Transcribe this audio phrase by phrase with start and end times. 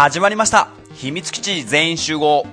[0.00, 0.68] 始まりました。
[0.94, 2.46] 秘密基地全員集合。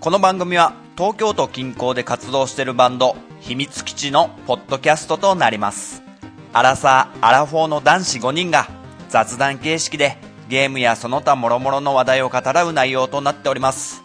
[0.00, 6.02] この番組は東京都近郊で活動しているバンド秘密基地のポッドキャストとなります。
[6.52, 8.68] アラサー・アラフォーの男子5人が
[9.08, 10.18] 雑談形式で
[10.50, 14.02] ゲームやその他諸々の話題を語らう内容となっております。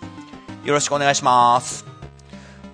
[0.64, 1.86] よろしくお願いします。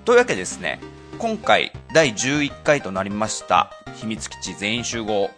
[0.06, 0.82] というわけでですね
[1.18, 5.32] 今回第11回となりました秘密基地全員集合。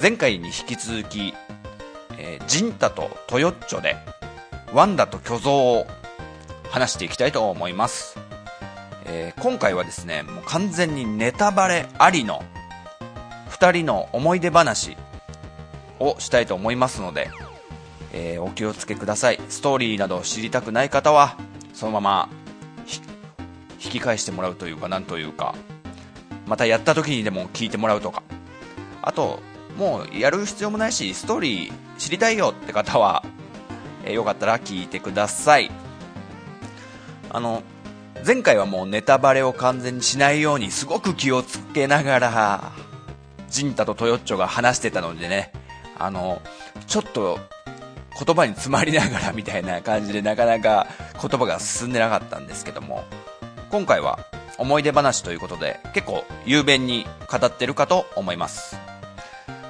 [0.00, 1.34] 前回に引き続き、
[2.18, 3.96] えー、ジンタとトヨッチョで
[4.72, 5.86] ワンダと巨像を
[6.70, 8.18] 話していきたいと思います、
[9.04, 12.42] えー今回はですねもう完全にネタバレありの
[13.50, 14.96] 2人の思い出話
[16.00, 17.30] をしたいと思いますので、
[18.12, 19.40] えーお気をつけください。
[19.48, 21.36] ストーリーなどを知りたくない方は
[21.72, 22.28] そのまま
[23.82, 25.54] 引き返してもらうというかなんというか
[26.46, 28.22] またやった時にでも聞いてもらうとか。
[29.02, 29.40] あと
[29.76, 33.24] もうやる必要もないしストーリー知りたいよって方は、
[34.04, 35.70] えーよかったら聞いてください。
[37.30, 37.62] あの
[38.24, 42.72] 前回はもうネタバレを完全にしないようにすごく気をつけながら
[43.50, 45.52] ジンタとトヨッチョが話してたのでね
[45.98, 46.40] あの
[46.86, 47.38] ちょっと
[48.24, 50.86] 言葉に詰まりながら みたいな感じでなかなか
[51.20, 53.04] 言葉が進んでなかったんですけども
[53.70, 54.20] 今回は
[54.56, 58.78] 思い出話ということで結構雄弁に語ってるかと思います。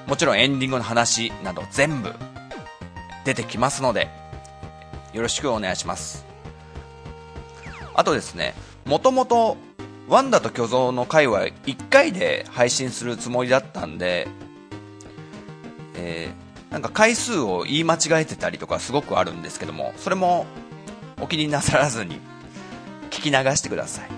[0.06, 2.12] もちろんエンディングの話など全部
[3.24, 4.08] 出てきますので
[5.12, 6.24] よろしくお願いします。
[7.94, 9.56] あとですねもともと
[10.08, 14.28] ワンダと巨像の回は1回で配信するつもりだったんで、
[15.96, 20.44] えーなんか回数を言い間違えてたりとかすごくあるんですけどもそれも
[21.20, 22.18] お気になさらずに
[23.11, 24.08] 聞き流してください。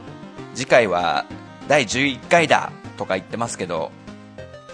[0.54, 1.26] 次回は
[1.68, 3.92] 第11回だとか言ってますけど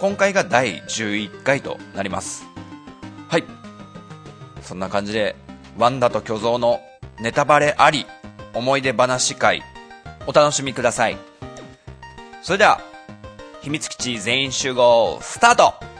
[0.03, 2.45] 今回が第11回となります。
[3.29, 3.45] はい。
[4.61, 5.37] そんな感じで
[5.79, 6.81] ワンダと巨像の
[7.21, 8.05] ネタバレあり
[8.53, 9.63] 思い出話会
[10.27, 11.17] お楽しみください。
[12.43, 12.81] それでは
[13.61, 15.92] 秘密基地全員集合スタート!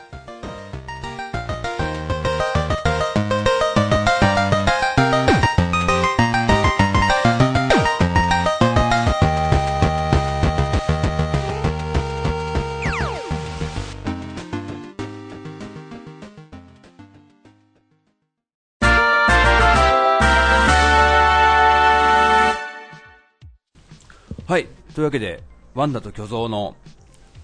[24.93, 25.43] というわけで
[25.75, 26.75] ワンダと巨像の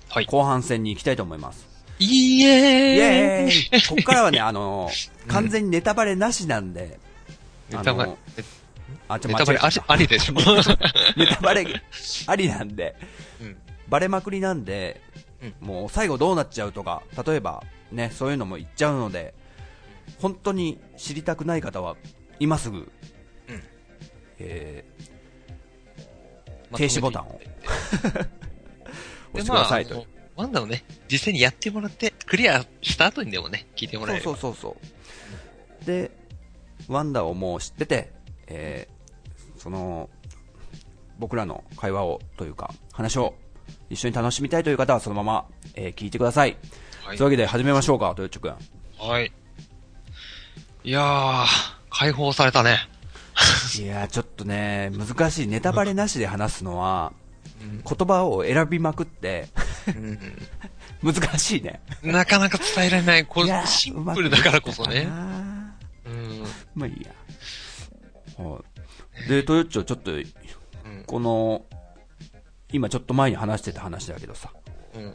[0.09, 0.25] はい。
[0.25, 1.67] 後半戦に行きたいと思います。
[1.99, 2.95] イエーイ！
[2.95, 3.87] イエーイ！
[3.87, 4.89] ここからはね、 あの、
[5.27, 6.99] 完全にネタバレなしなんで、
[7.69, 8.11] ネタバレ。
[9.07, 10.33] あちょネタバレあり、ありでしょ。
[11.15, 11.65] ネタバレ
[12.25, 12.95] ありなんで、
[13.39, 13.57] うん。
[13.87, 14.99] バレまくりなんで、
[15.61, 19.35] もう最後どうなっちゃうとか、例えばね、そういうのも言っちゃうので、
[20.19, 21.97] 本当に知りたくない方は、
[22.39, 22.91] 今すぐ、
[24.39, 24.98] えー
[26.75, 27.39] 停止ボタンを
[29.33, 30.05] 押してくださいと。
[30.35, 34.25] ワンダをね、実際にやってもらって、クリアした後にでもね、聞いてもらえれば。
[34.25, 34.89] そうそうそうそ
[35.83, 36.11] うで
[36.87, 38.11] ワンダをもう知ってて、
[38.47, 38.99] えー
[39.59, 40.09] その
[41.17, 43.33] 僕らの会話をというか話を
[43.89, 46.55] 一緒に楽しみたいという方はそのまま、えー聞いてください、
[47.03, 48.55] はいというわけで始めましょうかとよっちょくん
[48.97, 49.31] はい。
[50.85, 51.45] いやー、
[51.89, 52.77] 解放されたね。
[53.79, 57.13] いやーちょっとね難しいネタバレなしで話すのは
[57.59, 59.47] 言葉を選びまくって
[61.03, 65.07] 難しいねなかなか伝えられない、こいやう、シンプルだからこそね。
[66.05, 66.43] うん。
[66.75, 68.43] まあいいや。
[68.43, 68.59] は
[69.25, 69.29] い。
[69.29, 70.11] で、トヨッチョ、ちょっと、
[71.05, 71.65] この、
[72.71, 74.51] 今ちょっと前に話してた話だけどさ、
[74.95, 75.13] うん。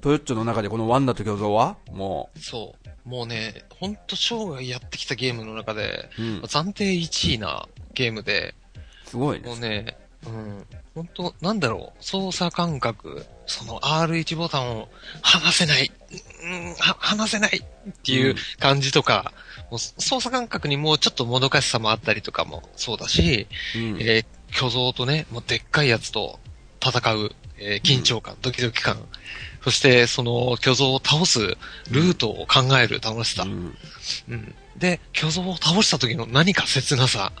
[0.00, 2.83] トヨッチョの中でこのワンダと巨像は、もそう。
[3.04, 8.54] もうね、ほんと生涯やってきたゲームの中で、うん暫定1位なゲームで、
[9.06, 9.48] う、すごいです。
[9.48, 9.96] もうね、
[10.26, 10.66] うん。
[10.94, 14.88] 本当なんだろう、操作感覚、その R1 ボタンを
[15.22, 15.90] 離せない、
[16.44, 19.32] うん、は離せないっていう感じとか、
[19.70, 23.82] もう操作感覚にもうちょっともどかしさもあったりとかもそうだし、うん。
[24.00, 26.38] えー巨像とね、もうでっかいやつと
[26.80, 28.98] 戦う、えー緊張感、ドキドキ感、
[29.64, 31.40] そしてその巨像を倒す
[31.90, 33.74] ルートを考える楽しさ、うん
[34.28, 34.54] うん。
[34.76, 37.32] で、巨像を倒した時の何か切なさ。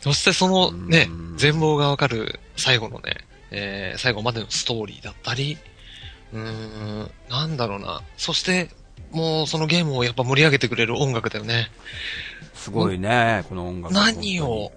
[0.00, 3.16] そしてそのねうん、全貌がわかる最後のね、
[3.50, 5.58] えー最後までのストーリーだったり、
[6.32, 8.00] うーん、なんだろうな。
[8.16, 8.68] そして、
[9.10, 11.68] もうそのゲームをやっぱ盛り上げてくれる音楽だよね。
[12.54, 13.92] すごいね、この音楽。
[13.92, 14.70] 何を、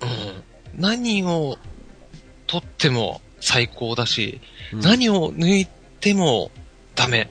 [0.00, 1.58] うん、何を
[2.46, 4.40] 撮っても最高だし、
[4.72, 5.66] うん何を抜い
[6.00, 6.50] ても
[6.94, 7.30] ダメ。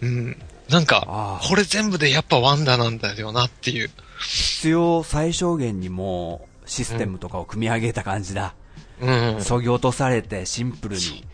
[0.00, 0.36] うん。
[0.68, 3.90] なんか、これ全部でやっぱワンダなんだよなっていう。
[4.20, 8.54] 必要最小限にもうシステムとかを組み上げた感じだ。
[9.00, 9.42] うん。
[9.42, 11.24] そぎ落とされてシンプルに。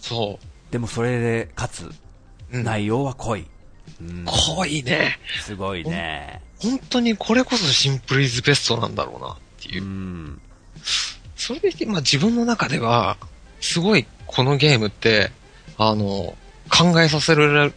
[0.00, 0.72] そう。
[0.72, 1.90] でもそれで、かつ、
[2.52, 3.46] うん内容は濃い。
[4.00, 4.24] うん
[4.56, 5.18] 濃いね。
[5.44, 6.40] すごいね。
[6.58, 9.86] 本当にこれこそシンプルイズベストなんだろうなっていうう。
[9.86, 10.40] ん。
[11.36, 13.16] それでまあ自分の中では、
[13.60, 15.30] すごいこのゲームって、
[15.82, 16.36] あの、
[16.68, 17.74] 考えさせられ考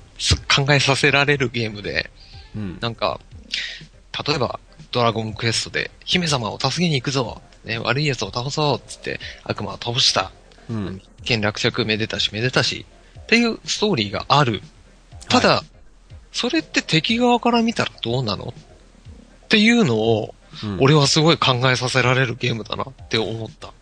[0.74, 2.12] えさせられるゲームで、
[2.54, 2.78] うん。
[2.82, 3.22] なんか、
[4.28, 4.60] 例えば、
[4.92, 10.34] ドラゴンクエストで、姫様を助けに行くぞね、悪い奴を倒そうっつって、悪魔を倒した。
[10.70, 11.02] うん。
[11.22, 12.86] 一見落着めでたしめでたし、
[13.20, 14.62] っていうストーリーがある。
[15.30, 15.64] ただ、
[16.34, 18.54] それって敵側から見たらどうなの？
[18.54, 23.74] っていうのを、うん俺はすごい考えさせられるゲームだなって思った。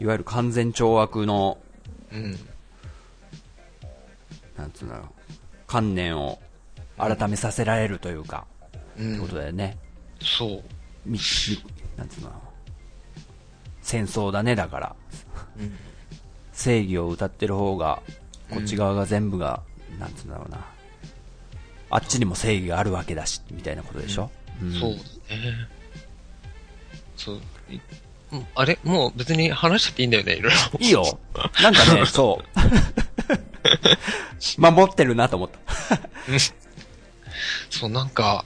[0.00, 1.58] いわゆる完全懲悪の、
[2.10, 2.38] うん。
[4.56, 5.06] なんつうんだろう、
[5.66, 6.38] 観念を
[6.98, 8.46] 改めさせられるというか、
[8.98, 9.76] うんってことだよね。
[10.20, 10.62] そう。
[11.04, 11.18] み、み、
[11.96, 12.30] なんつうの
[13.82, 14.96] 戦争だね、だから。
[15.58, 15.76] うん
[16.52, 18.00] 正義を歌ってる方が、
[18.50, 19.62] こっち側が全部が、
[19.98, 20.58] なんつうんだろうな。
[21.90, 24.30] あっちにも正義があるわけだし、みたいなことでしょ、
[24.62, 25.02] うんそうだね。
[27.14, 27.40] そう。
[28.54, 28.78] あれ？
[28.84, 30.58] もう別に話しちゃっていいんだよね、いろいろ。
[30.80, 31.18] いいよ。
[31.62, 32.60] なんかね、 そう。
[34.58, 35.58] 守ってるなと思った。
[37.70, 38.44] そう、なんか、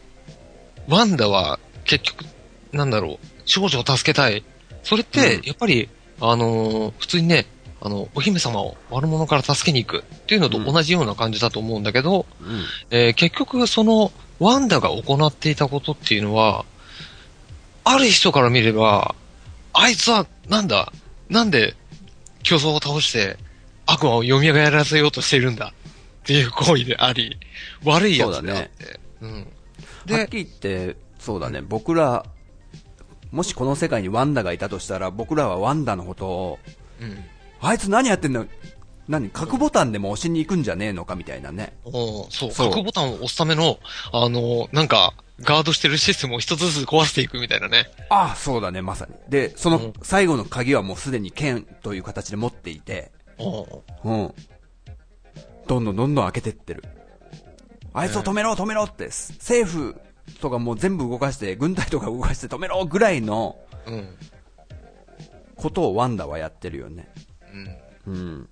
[0.88, 2.24] ワンダは結局、
[2.72, 4.44] なんだろう、少女を助けたい。
[4.82, 5.88] それってう、んやっぱり、
[6.20, 7.46] あのー普通にね、
[7.82, 12.64] あの、お姫様を悪者から助けに行くっていうのと同じような感じだと思うんだけど、うん。
[12.90, 16.64] えー結局、その、ワンダが行っていたことっていうのは、
[17.84, 19.14] ある人から見れば、
[19.72, 20.92] あいつは、なんだ、
[21.28, 21.74] なんで、
[22.42, 23.36] 巨像を倒して、
[23.92, 25.72] 悪魔を蘇らせようとしているんだ
[26.22, 27.36] っていう行為であり、
[27.84, 29.00] 悪いやつであって。
[29.20, 29.32] うん。
[29.34, 29.44] はっ
[30.06, 32.24] で、きり言って、そうだね、僕ら、
[33.30, 36.58] もしこの世界にワンダがいたとしたら、僕らはワンダのことを、
[37.00, 37.24] うん。
[37.60, 38.46] あいつ何やってんの
[39.08, 39.28] 何？
[39.30, 41.74] 核ボタンでも押しに行くんじゃねえのかみたいなね。
[41.84, 43.78] おーそう、核ボタンを押すための、
[44.12, 47.90] あのーなんか、ガードしてるシステムを一つずつ壊していくみたいなね。
[48.08, 49.14] ああ、そうだね、まさに。
[49.28, 53.10] で、そうんの最後の鍵はもうすでに剣という形で持っていて、
[54.04, 54.34] うん。
[55.66, 56.84] どんどんどんどん開けてってる。
[57.92, 60.00] あいつを止めろ止めろって、政府
[60.40, 64.08] とかもう全部動かして、軍隊とか動かして止めろぐらいのうん。
[65.56, 67.08] ことをワンダはやってるよね。
[68.06, 68.14] うん。
[68.14, 68.48] うん。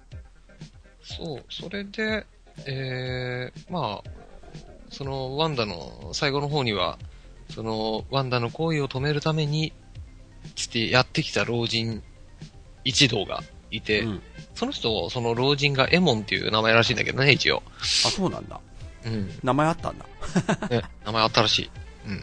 [1.02, 2.26] そう、それで、
[2.66, 4.10] えー、まあ、
[4.90, 6.98] その、ワンダの最後の方には、
[7.50, 9.72] その、ワンダの行為を止めるために、
[10.54, 12.02] つってやってきた老人
[12.84, 14.22] 一同がいて、うん。
[14.54, 17.62] その人、その老人がエモンっていう名前らしいんだけどね、一応。
[17.78, 18.60] あ、そうなんだ。
[19.06, 19.30] うん。
[19.42, 20.06] 名前あったんだ。
[20.70, 21.70] ね、名前あったらしい。
[22.06, 22.22] うん。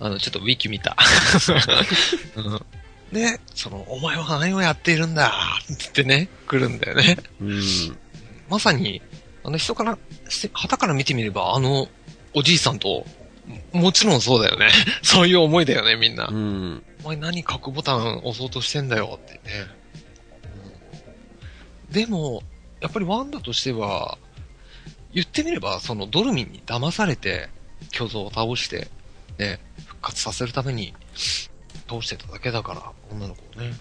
[0.00, 0.96] あの、ちょっとウィキ見た。
[2.36, 2.60] うん、
[3.12, 5.32] で、その、お前は何をやっているんだ
[5.78, 7.16] つってね、来るんだよね。
[7.40, 7.62] うん。
[8.48, 9.00] まさに、
[9.44, 9.98] あの人から、
[10.52, 11.88] 旗から見てみれば、あの、
[12.34, 13.06] おじいさんと、
[13.72, 14.70] ももちろんそうだよね。
[15.02, 16.26] そういう思いだよね、みんな。
[16.26, 16.82] うん。
[17.04, 19.40] お前何核ボタン押そうとしてんだよってね。
[21.92, 22.42] うんでも、
[22.80, 24.18] やっぱりワンダとしては、
[25.12, 27.48] 言ってみれば、そのドルミンに騙されて、
[27.90, 28.88] 巨像を倒して、
[29.38, 30.94] ね、復活させるために、
[31.88, 33.72] 倒してただけだから、女の子をね。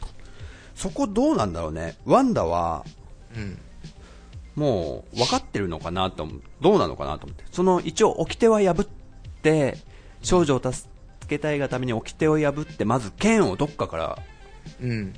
[0.75, 1.95] そこどうなんだろうね。
[2.05, 2.85] ワンダは、
[3.35, 3.57] うん。
[4.55, 6.41] もう分かってるのかなと思う。
[6.59, 7.45] どうなのかなと思って。
[7.51, 8.85] その一応掟は破っ
[9.41, 9.77] て、
[10.21, 10.89] 少女を助
[11.29, 14.19] けたいがために掟を破って、まず剣をどっかから、
[14.81, 15.13] うん。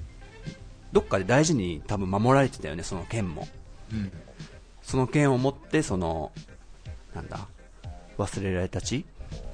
[0.93, 3.47] どっかで大事に多分守られてたよね、その剣も。
[3.91, 4.11] うん。
[4.81, 6.31] その剣を持って、その、
[7.13, 7.47] なんだ
[8.17, 9.05] 忘れられた地？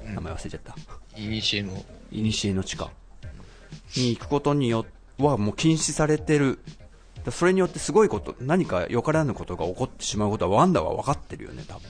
[0.06, 0.76] うん名前忘れちゃった。
[1.20, 2.90] いにしえの、いにしえの地下
[3.96, 4.90] に行くことによって
[5.22, 6.58] はもう禁止されてる。
[7.24, 11.82] だそれによってすごいこと、何かよからぬことが起こってしまうことはワンダは分かってるよね、多分。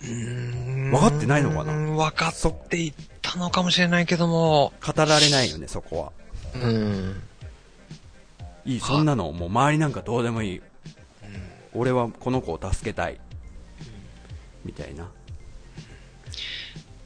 [0.00, 1.72] 分分かってないのかな？
[1.74, 6.12] 分かっていったのかもしれないけども、語られないよね、そこ
[6.54, 6.60] は。
[6.62, 7.22] うん。
[8.68, 10.62] いい、そんなの、もう周りなんかどうでもいい。
[11.72, 13.18] 俺はこの子を助けたい。
[14.62, 15.08] みたいな。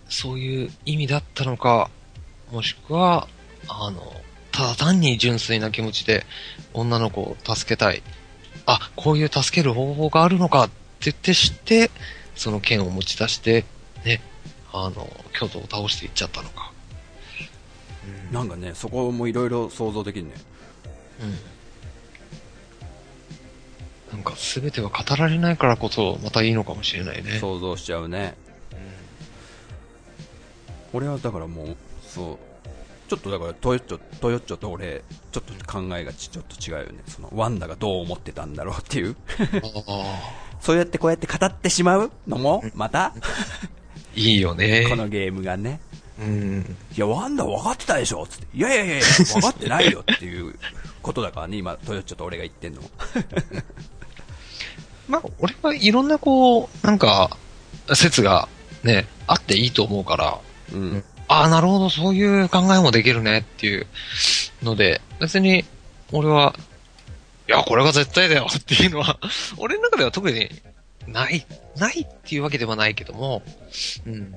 [0.08, 1.88] そういう意味だったのか、
[2.50, 3.28] もしくは、
[3.68, 4.12] あの、
[4.50, 6.26] ただ単に純粋な気持ちで
[6.74, 8.02] 女の子を助けたい。
[8.66, 11.92] あ、こういう助ける方法があるのかって言って知って、
[12.34, 13.64] その剣を持ち出して、
[14.04, 14.20] ね、
[14.72, 16.72] あの、京都を倒していっちゃったのか。
[18.32, 20.32] なんかね、そこもいろいろ想像できるね。
[21.22, 21.51] うん。
[24.12, 27.38] なんか全ては語られないからこそまたいいのかもしれないね。
[27.40, 28.34] 想像しちゃうね。
[30.92, 31.76] 俺はだからもう、
[32.06, 32.38] そう、
[33.08, 35.02] ちょっとだからトヨッチョ、トヨッチョと俺、
[35.32, 36.98] ちょっと考えがちちょっと違うよね。
[37.08, 39.16] その、ワンダがどう思ってたんだろうっていう。
[39.88, 42.12] あ そうやってこうやって語ってしまう？
[42.28, 43.14] のも、また、
[44.14, 44.86] いいよね。
[44.90, 45.80] このゲームがね。
[46.20, 46.76] うん。
[46.94, 48.26] いや、ワンダ分かってたでしょ？
[48.26, 48.46] つって。
[48.54, 50.54] いやいやいやいや、分かってないよっていう
[51.00, 52.82] ことだからね、今、トヨッチョと俺が言ってんの。
[55.12, 57.36] まあ、俺はいろんなこう、なんか、
[57.94, 58.48] 説が
[58.82, 60.38] ね、あっていいと思うから、
[60.72, 61.04] うん。
[61.28, 63.86] ああ、なるほど、そういう考えもできるねっていう
[64.62, 65.66] ので、別に、
[66.12, 66.54] 俺は、
[67.46, 69.18] いや、これが絶対だよ っていうのは、
[69.58, 70.48] 俺の中では特に
[71.06, 73.42] ない、ないっていうわけではないけども、
[74.06, 74.34] うん。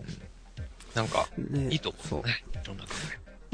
[0.94, 2.44] なんか、でいいと思うね。
[2.62, 2.90] いろんな考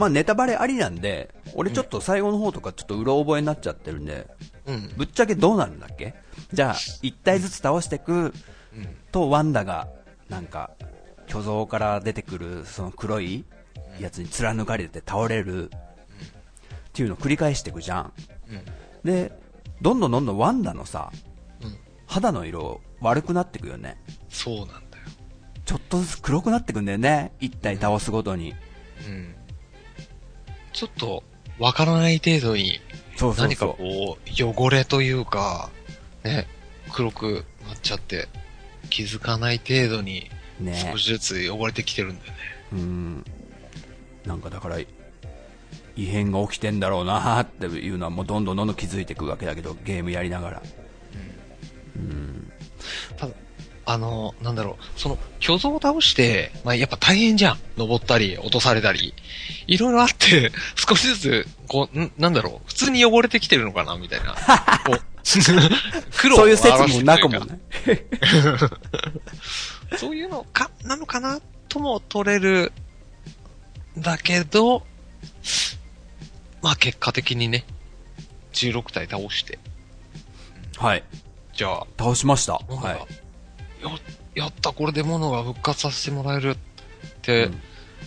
[0.02, 4.28] まあネタバレありなんで、俺ちょっと最後の方とかちょっとうろ覚えになっちゃってるんで、
[4.66, 4.74] え。
[4.74, 4.94] うん。
[4.98, 6.16] ぶっちゃけどうなるんだっけ？
[6.52, 8.34] じゃあ、一体ずつ倒していくうん。
[9.12, 9.88] と、ワンダが、
[10.28, 10.72] なんか、
[11.28, 13.46] 巨像から出てくる、その黒い
[14.00, 18.14] やつに貫かれて倒れる、っていうのを繰り返していくじゃん。
[18.50, 19.10] うん。
[19.10, 19.32] で、
[19.82, 21.12] どんどんどんどんワンダのさ、
[21.62, 21.78] うん。
[22.08, 24.02] 肌の色悪くなってくよね。
[24.30, 24.82] そうなんだよ。
[25.66, 27.34] ちょっとずつ黒くなってくんだよね。
[27.40, 28.54] 一体倒すごとに。
[29.08, 29.36] うん。
[30.74, 31.24] ちょっと、
[31.60, 32.80] わからない程度に、
[33.16, 35.70] そうそう何かそこう、汚れというか、
[36.24, 36.48] ね、
[36.92, 38.28] 黒くなっちゃって、
[38.90, 40.30] 気づかない程度に、
[40.92, 42.38] 少しずつ汚れてきてるんだよね。
[42.74, 43.26] うん。
[44.26, 44.80] なんかだから、
[45.96, 50.62] 異変が起きてんだろうなっていうのはもうどんどんどんどん気づいていくわけだけど、ゲームやりながら。
[53.18, 53.34] ただ、
[53.92, 57.60] あの、なんだろう、その、巨像を倒して、まあ、やっぱ大変じゃん。
[57.76, 59.14] 登ったり、落とされたり。
[59.68, 64.34] いろいろあって、 少しずつ、こう、んなんだろう、普通に汚れてきてるのかなみたいな。
[64.86, 65.02] こう、
[66.16, 67.60] 黒をそういう説もなくもね。
[69.98, 72.72] そういうのか、なのかなとも取れる、
[73.98, 74.86] だけど、
[76.62, 77.66] まあ結果的にね、
[78.54, 79.60] 16体倒して、
[80.78, 81.04] はい。
[81.54, 82.54] じゃあ、倒しました。
[82.54, 83.21] はい。
[84.36, 86.56] や、やった、これでモノが復活させてもらえるっ
[87.22, 87.62] て、うん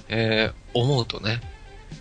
[0.09, 1.41] えー思うとね、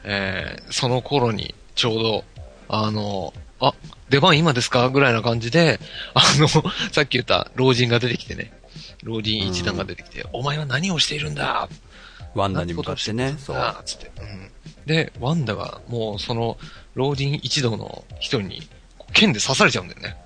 [0.03, 2.23] えーその頃にちょうど、
[2.69, 3.73] あの、あ、
[4.09, 4.89] 出番今ですか？
[4.89, 5.79] ぐらいな感じで、
[6.15, 6.47] あの、
[6.91, 8.51] さっき言った老人が出てきてね、
[9.03, 11.69] 老人一団が出てきて、お前は何をしているんだ？
[12.33, 13.57] ワンダに向かってね、そう。
[13.57, 14.51] あつって、うん。
[14.87, 16.57] で、ワンダがもうその
[16.95, 18.67] 老人一同の一人に
[19.13, 20.17] 剣で刺されちゃうんだよね。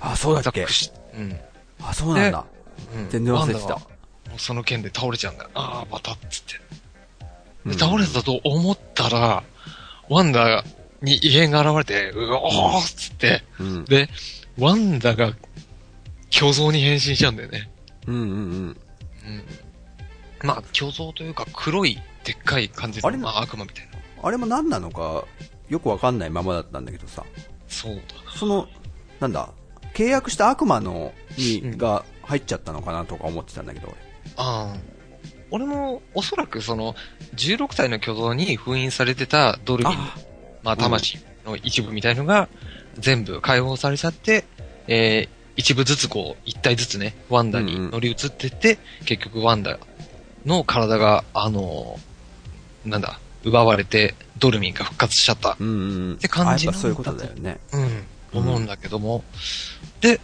[0.00, 0.66] あ、そうだっけ？
[1.14, 1.38] うん。
[1.82, 2.44] あ、そうなんだ。
[2.94, 3.80] うん全然忘れてたワンダが
[4.30, 5.50] もうその剣で倒れちゃうんだよ。
[5.54, 6.54] ああ、バタッつって。
[7.64, 9.42] うんで倒れたと思ったら、
[10.08, 10.64] ワンダ
[11.02, 13.84] に異変が現れて、うおーっつって、うん。
[13.84, 14.08] で、
[14.58, 15.34] ワンダが
[16.30, 17.70] 巨像に変身しちゃうんだよね。
[18.06, 18.32] うんうんうん。
[18.32, 18.76] うん。
[20.42, 23.98] まあ、巨像というか黒いでっかい感じの、あれまあ悪魔みたいな。
[24.22, 25.24] あれも何なのか、
[25.68, 27.24] よくわかんないままだったんだけどさ。
[27.68, 28.02] そうだ
[28.34, 28.68] その、
[29.20, 29.50] なんだ、
[29.94, 33.94] 契約した悪魔の、に、うんが入っちゃったのかなとか思ってたんだけど、
[34.36, 34.76] ああ。
[35.50, 36.94] 俺も、おそらくその、
[37.34, 40.14] 16体の巨像に封印されてたドルビン、あ
[40.62, 42.48] まあ、魂の一部みたいのが、
[42.98, 44.44] 全部解放されちゃって、
[44.86, 49.78] えー、一部ずつこう、一体ずつね、ワンダに乗り移ってって、結局ワンダ
[50.46, 52.10] の体が、あのー
[52.84, 55.56] なんだ、奪われて、ドルミンが復活しちゃった。
[55.58, 56.16] うんうんうん。
[56.18, 57.58] て感じあやっぱそういうことだよね。
[58.32, 59.24] うん、思うんだけども、
[60.00, 60.20] で、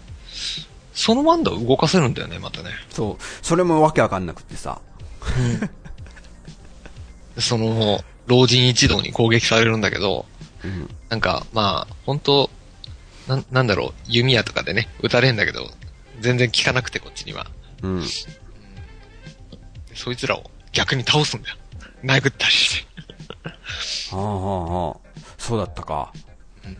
[0.97, 2.71] そのワンダを動かせるんだよね、またね。
[2.91, 3.23] そう。
[3.43, 4.81] それもわけわかんなくってさ。
[7.39, 10.25] その、老人一同に攻撃されるんだけど、
[10.65, 10.91] うん。
[11.11, 12.51] なんか、まあ、本当
[13.29, 15.69] なん、なんだろう、弓矢とかでね、撃たれんだけど、
[16.21, 17.47] 全然効かなくて、こっちには。
[17.83, 18.05] うん。
[19.95, 21.57] そいつらを逆に倒すんだよ。
[22.05, 22.87] 殴ったりして。
[24.15, 24.97] はあはあはあ。
[25.37, 26.11] そうだったか。
[26.65, 26.77] うん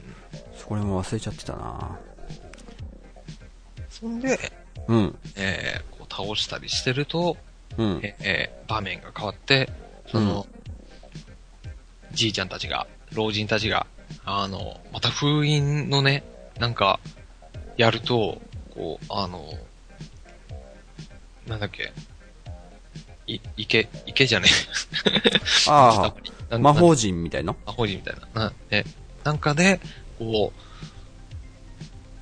[0.57, 1.99] それも忘れちゃってたな。
[4.07, 4.39] そんで、
[4.89, 5.19] うん。
[5.37, 7.37] えー、こう倒したりしてると、
[7.77, 8.01] うん。
[8.03, 9.71] えー場面が変わって、
[10.11, 10.45] その、
[12.13, 13.87] じいちゃんたちが、老人たちが、
[14.25, 16.25] あの、また封印のね、
[16.59, 16.99] なんか、
[17.77, 18.41] やると、
[18.75, 19.53] こう、あの、
[21.47, 21.93] なんだっけ、
[23.29, 24.49] い、池、池じゃね
[25.69, 25.71] え。
[25.71, 26.13] あ
[26.51, 27.55] あ、 魔法陣みたいな？
[27.67, 28.47] 魔法陣みたいな。
[28.47, 28.85] な、ね、
[29.23, 29.81] なんかで、
[30.19, 30.61] こう、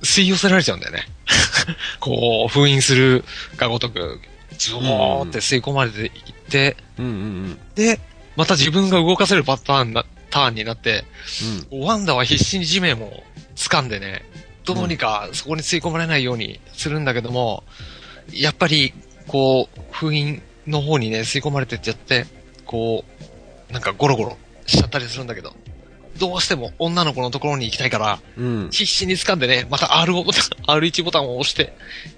[0.05, 1.07] 吸い寄せられちゃうんだよね。
[1.99, 3.23] こう、封印する
[3.57, 4.19] がごとく、
[4.57, 6.11] ズボーって吸い込まれていっ
[6.49, 7.99] て、うんうんで、
[8.35, 11.05] また自分が動かせるパターンな、ターンになって、
[11.71, 11.81] うん。
[11.81, 13.23] ワンダは必死に地面を
[13.55, 14.25] 掴んでね、
[14.63, 17.63] どうにかそこに吸い込まれないようにするんだけども、
[18.31, 18.93] やっぱり、
[19.27, 22.25] こう、封印の方にね、吸い込まれてっちゃって、
[22.65, 23.05] こ
[23.69, 25.53] う、なんかゴロゴロしちゃったりするんだけど、
[26.19, 28.69] どうしても女の子のところに行きたいから、うん。
[28.71, 30.39] 必死に掴んでね、また R ボタ
[30.73, 31.75] ン、 R1 ボタンを押して、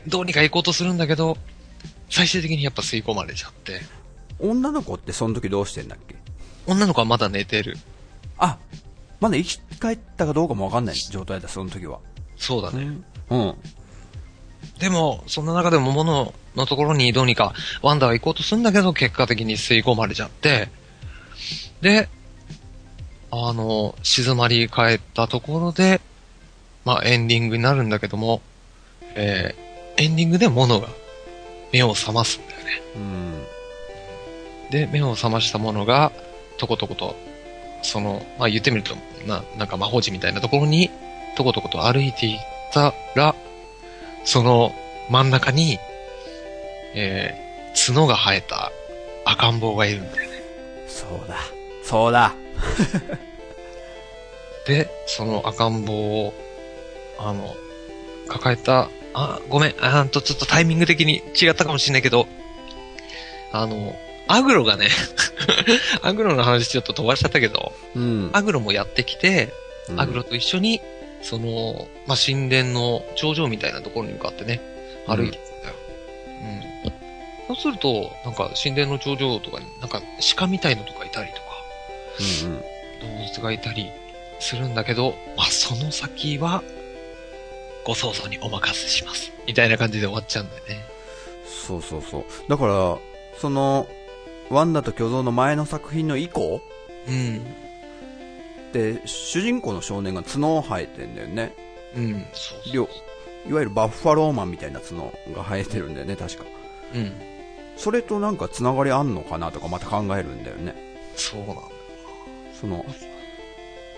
[0.08, 1.38] どうにか行こうとするんだけど、
[2.10, 3.82] 最終的にやっぱ吸い込まれちゃって、
[4.40, 6.16] 女の子ってその時どうしてんだっけ？
[6.68, 7.78] 女の子はまだ寝てる。
[8.38, 8.58] あ、
[9.20, 12.00] まだ生き返ったかどうかもわかんない状態だ、その時は。
[12.38, 12.98] そうだね。
[13.30, 13.56] うん。
[14.80, 20.70] でも、そんな中でも物のところにどうにかワンダは行こうとするんだけど、結果的に吸い込まれちゃって、
[21.82, 22.10] で、
[23.32, 26.02] あの、静まり返ったところで、
[26.86, 28.42] まあエンディングになるんだけども、
[29.16, 30.88] えー、エンディングでモノが
[31.74, 32.82] 目を覚ますんだよね。
[32.96, 33.44] うん。
[34.72, 36.12] で、目を覚ましたものが、
[36.58, 37.16] とことこと、
[37.82, 40.90] その、まあ言ってみると、な、なんか魔法陣みたいなところに、
[41.36, 42.40] とことこと歩いていっ
[42.74, 43.36] たら、
[44.24, 44.74] その
[45.10, 45.80] 真ん中に、
[46.96, 48.72] えー、角が生えた
[49.26, 50.38] 赤ん坊がいるんだよね。
[50.88, 51.38] そうだ。
[51.84, 52.34] そうだ。
[54.68, 56.34] で、その赤ん坊を、
[57.18, 57.56] あの、
[58.28, 62.28] 抱えた、あ、ごめん、あーんと、ちょっとタイミング的に違ったかもしれないけど、
[63.52, 63.96] あの、
[64.28, 64.90] アグロがね、
[66.02, 68.30] アグロの話ちょっと飛ばしちゃったけど、うん。
[68.34, 69.54] アグロもやってきて、
[69.90, 70.82] うんアグロと一緒に、
[71.22, 74.60] その、まあ、神殿の頂上みたいなところに向かってね、
[75.08, 75.76] 歩いてたんだよ。
[77.48, 77.56] うん。
[77.56, 80.02] そうすると、なんか神殿の頂上とかに、なんか
[80.36, 81.47] 鹿みたいのとかいたりとか、
[82.20, 82.60] うんうん。
[82.60, 83.92] 動物がいたり
[84.40, 86.64] するんだけど、まあ、その先は、
[87.86, 89.32] ご想像にお任せします。
[89.46, 90.86] みたいな感じで終わっちゃうんだよね。
[91.46, 92.26] そうそうそう。
[92.50, 92.98] だから、
[93.40, 93.88] その、
[94.50, 96.62] ワンダと巨像の前の作品の以降
[97.08, 97.38] うん。
[98.70, 101.54] って、主人公の少年が角を生えてんだよね。
[101.96, 102.26] うん。
[102.34, 102.74] そうそう。
[102.74, 102.90] 両
[103.48, 106.44] いわゆるバッファローマンみたいな角が生えてるんだよね、確か。
[106.94, 107.14] うん。
[107.78, 110.76] それとなんかつながりあんのかなとかまた考えるんだよね。
[111.16, 111.72] そうなんだよ。
[112.60, 112.86] その、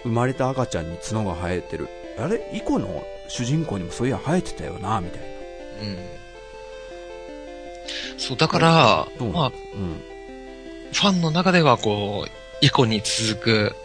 [0.03, 1.87] 生まれた赤ちゃんに角が生えてる。
[2.17, 2.41] あれ？
[2.53, 5.27] 以降の主人公にもそういや生えてたよな、みたいな。
[5.27, 5.29] う
[5.91, 5.97] ん。
[8.17, 10.01] そう、だから、まあ、うん。
[10.91, 13.75] ファンの中ではこう、イコに続く、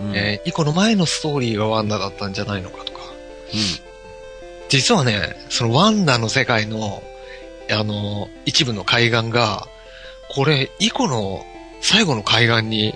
[0.00, 0.16] うん。
[0.16, 3.00] えーイコの前のストーリーがワンダだったんじゃないのかとか。
[4.68, 7.02] 実はね、そのワンダの世界の、
[7.70, 9.66] あの、一部の海岸が、
[10.32, 11.44] これ、イコの
[11.80, 12.94] 最後の海岸に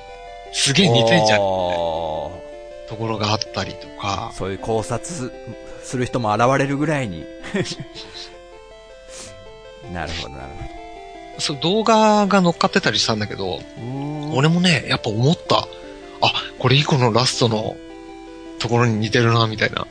[0.54, 1.42] すげえ似てんじゃんあ
[2.88, 5.32] ところがあったりとかー、そういう考察
[5.82, 7.24] する人も現れるぐらいに。
[9.92, 10.48] なるほど、なる
[11.38, 13.60] そう動画が乗っかってたりしたんだけど、ほ
[14.30, 14.36] ど。
[14.36, 15.66] 俺もね、やっぱ思った。
[16.20, 17.76] あ、これイコのラストの
[18.58, 19.82] ところに似てるな、みたいな。
[19.82, 19.88] うん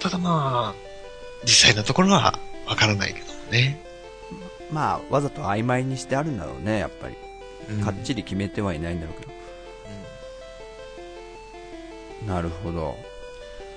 [0.00, 0.88] ただまあ、
[1.44, 3.78] 実際のところはわからないけどね。
[4.70, 7.14] まあ、わざと曖昧にしてあるんだろうね、やっぱり。
[7.70, 9.32] うんかっちり決めてはいないんだろうけど。
[12.32, 12.96] なるほど。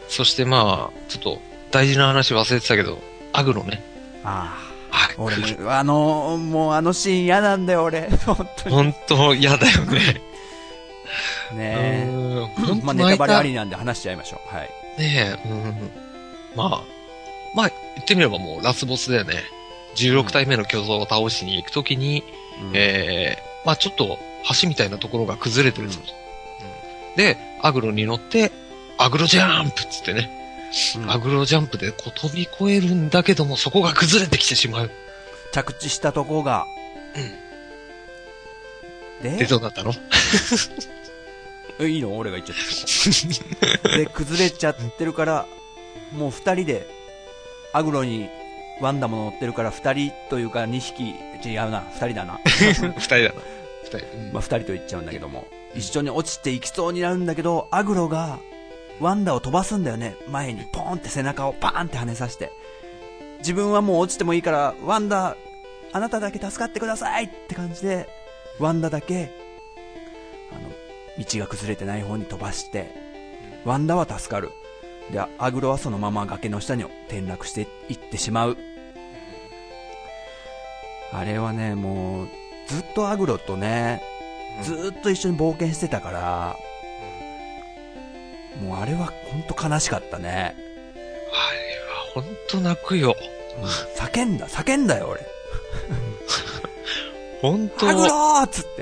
[0.08, 3.00] そしてまあ、ちょっと大事な話忘れてたけど、
[3.34, 3.82] アグロね。
[4.24, 4.58] あ
[4.90, 5.22] はいあ。
[5.22, 8.10] 俺も、あの、もうあのシーン嫌なんだよ、俺。
[8.26, 8.76] 本当に。
[8.76, 10.22] 本当嫌だよね。
[11.54, 12.06] ねえ。
[12.10, 14.56] うん本まあ、ネタバレありなんで話しちゃいましょう。
[14.56, 14.70] はい。
[14.98, 15.92] ねえ、うん。
[16.56, 16.82] まあ、
[17.56, 19.36] まあ、言ってみればもうラスボスだよね。
[19.96, 22.24] 16体目の巨像を倒しに行くときに、
[22.62, 24.18] うんええまあちょっと
[24.62, 27.16] 橋みたいなところが崩れてるぞと、うん。
[27.18, 28.52] で、アグロに乗って、
[28.98, 30.30] アグロジャンプっつってね、
[30.98, 31.12] うん。
[31.12, 34.92] アグロジャンプでこう飛び越えるんだけども、そこが崩れてきてしまう。
[35.52, 36.66] 着地したとこが。
[39.22, 39.94] で、でどうなったの？
[41.80, 42.18] えいいの？
[42.18, 42.58] 俺が言っちゃっ
[43.84, 43.98] た。
[43.98, 45.46] で、崩れちゃってるから、
[46.14, 46.88] もう二人で、
[47.74, 48.30] アグロに
[48.82, 51.16] ワンダも乗ってるから二人というか二匹、
[51.46, 52.40] 違うな、二人だな。
[52.46, 53.34] 二人だな。
[53.84, 53.98] 二人。
[53.98, 58.40] うんまあ二人と言っちゃうんだけども、一緒に落ちていきそうになるんだけど、アグロが、
[59.00, 60.16] ワンダを飛ばすんだよね。
[60.28, 62.52] 前にポーンって背中をパーンって跳ねさせて。
[63.40, 65.36] 自分はもう落ちてもいいから、ワンダ、
[65.94, 68.08] あなただけ助かってくださいって感じで、
[68.60, 69.32] ワンダだけ、
[70.52, 70.70] あの、
[71.26, 72.92] 道が崩れてない方に飛ばして、
[73.66, 74.52] ワンダは助かる。
[75.12, 78.58] で、アグロはそのまま崖の下に転落していってしまう。
[81.14, 82.28] あれはね、もう、
[82.68, 84.02] ずっとアグロとね、
[84.62, 86.56] ずーっと一緒に冒険してたから、
[88.62, 90.30] もうあれは本当悲しかったね。
[90.30, 93.16] あれは本当泣くよ。
[93.98, 95.22] 叫んだ、叫んだよ俺。
[97.42, 98.82] 本当アグローっつって。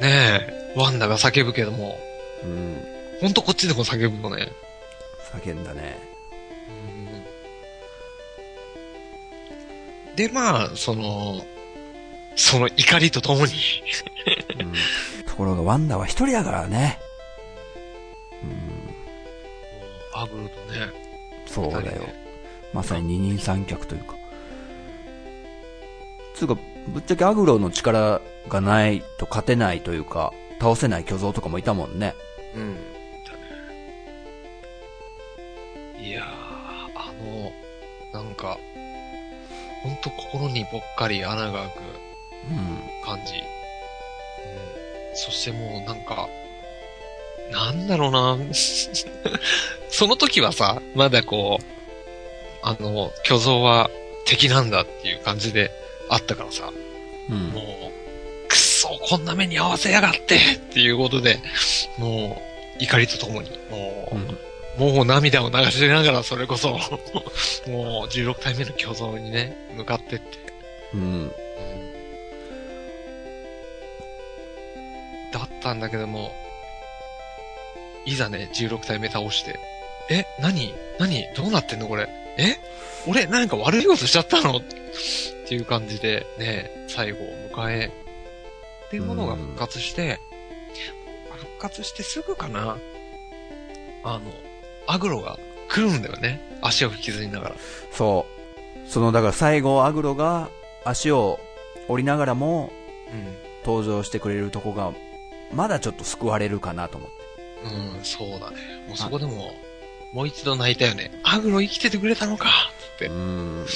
[0.00, 1.98] ねえ、ワンダが叫ぶけども、
[2.44, 2.86] うん、
[3.20, 4.52] 本当こっちでも叫ぶのね。
[5.42, 5.98] 叫んだね。
[10.16, 11.44] で、まあ、その、
[12.36, 13.52] その怒りとともに。
[14.60, 14.72] うん
[15.36, 16.98] ところがワンダは一人だからね。
[18.42, 20.90] うん、アグロとね。
[21.46, 22.08] そうだよ。
[22.72, 24.14] まさに二人三脚というか。
[26.34, 26.56] つうか、
[26.88, 32.14] ぶっちゃけアグロの力がないと勝てないというか、倒せない巨像とかもいたもんね。
[32.54, 32.76] うん。
[36.02, 36.24] いやー、
[36.94, 37.12] あ
[38.14, 38.58] の、なんか、
[39.82, 41.95] ほんと心にぽっかり穴が開くうん。
[43.04, 43.34] 感じ。
[43.34, 43.42] うん。
[45.14, 46.28] そしてもうなんか、
[47.50, 48.38] なんだろうな
[49.90, 51.64] その時はさ、まだこう、
[52.62, 53.90] あの、巨像は
[54.24, 55.70] 敵なんだっていう感じで
[56.08, 56.72] あったからさ、
[57.30, 57.48] うん。
[57.50, 61.38] もう、くっそ、こんな目に合わせやがって っていうことで、
[61.98, 62.42] も
[62.80, 64.38] う、怒りとともに、もう、うん
[64.76, 66.72] もう涙を流しながらそれこそ、
[67.66, 70.38] もう16体目の巨像にね、向かってって。
[70.92, 71.32] うん。
[75.66, 76.32] ったんだけども、
[78.04, 79.58] いざね、16体目倒して、
[80.08, 82.08] え、何何どうなってんのこれ？
[82.38, 82.56] え
[83.08, 84.58] 俺何か悪いことしちゃったの？
[84.58, 84.62] っ
[85.48, 87.90] ていう感じで、ね、最後を迎え、
[88.86, 90.20] っていうものが復活して、
[91.36, 92.76] 復活してすぐかな？
[94.04, 94.20] あの、
[94.86, 95.36] アグロが
[95.68, 96.40] 来るんだよね。
[96.62, 97.56] 足を引きずりながら。
[97.92, 98.26] そ
[98.86, 98.88] う。
[98.88, 100.48] その、だから最後アグロが
[100.84, 101.40] 足を
[101.88, 102.70] 折りながらも
[103.12, 103.46] うん。
[103.64, 104.92] 登場してくれるとこが、
[105.52, 107.16] まだちょっと救われるかなと思って。
[107.96, 108.56] うん、そうだね。
[108.88, 109.54] もうそこでも、
[110.12, 111.10] もう一度泣いたよね。
[111.22, 113.06] アグロ生きててくれたのかつって。
[113.06, 113.16] うん。
[113.60, 113.66] うん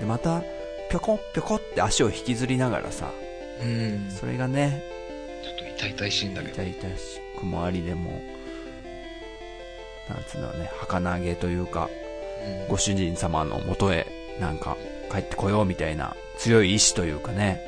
[0.00, 0.42] で、また、
[0.90, 3.10] ぴょこぴょこって足を引きずりながらさ、
[3.62, 4.10] うん。
[4.10, 4.82] それがね、
[5.42, 6.62] ちょっと痛々しいんだけど。
[6.62, 8.22] 痛々しくもありでも、
[10.08, 11.88] なんつうのね、儚げというか、
[12.44, 14.06] うんご主人様の元へ、
[14.40, 14.76] なんか、
[15.12, 17.60] 帰ってこようみたいな強い意志というかね、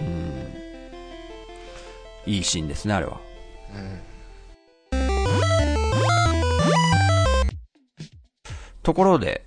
[0.00, 0.37] うん。
[2.28, 3.20] いいシーンですね、あれは。
[3.74, 4.00] うん。
[8.82, 9.44] ところで、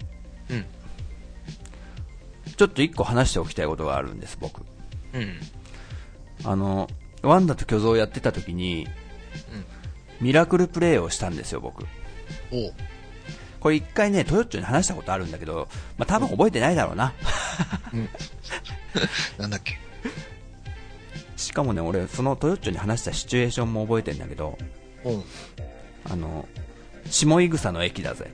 [0.49, 0.65] うん
[2.57, 4.61] ちょっと一個話しておきたいことがあるんです、僕。
[5.13, 5.39] うん。
[6.43, 6.87] あの、
[7.23, 8.87] ワンダと巨像やってた時に、
[10.19, 11.85] ミラクルプレイをしたんですよ、僕。
[12.51, 12.73] おう。
[13.59, 17.13] これ一回ね、トヨッチョに話したことあるんだけど、まあ、多分覚えてないだろうな。
[19.39, 19.79] なんだっけ？
[21.41, 24.57] しかもね、俺、そのトヨッチョに話したシチュエーションも覚えてんだけど、
[25.03, 25.23] うん。
[26.05, 26.47] あの、
[27.09, 28.33] 下井草の駅だぜ。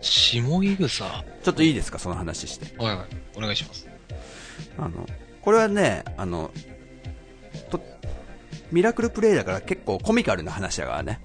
[0.00, 1.04] 下井草？
[1.42, 2.76] ちょっといいですか、その話して。
[2.82, 3.06] はいはい。
[3.36, 3.88] お願いします。
[4.78, 5.06] あの、
[5.42, 6.50] これはね、あの、
[7.70, 7.80] と、
[8.70, 11.20] ミラクルプレイだから結構コミカルな話だからね。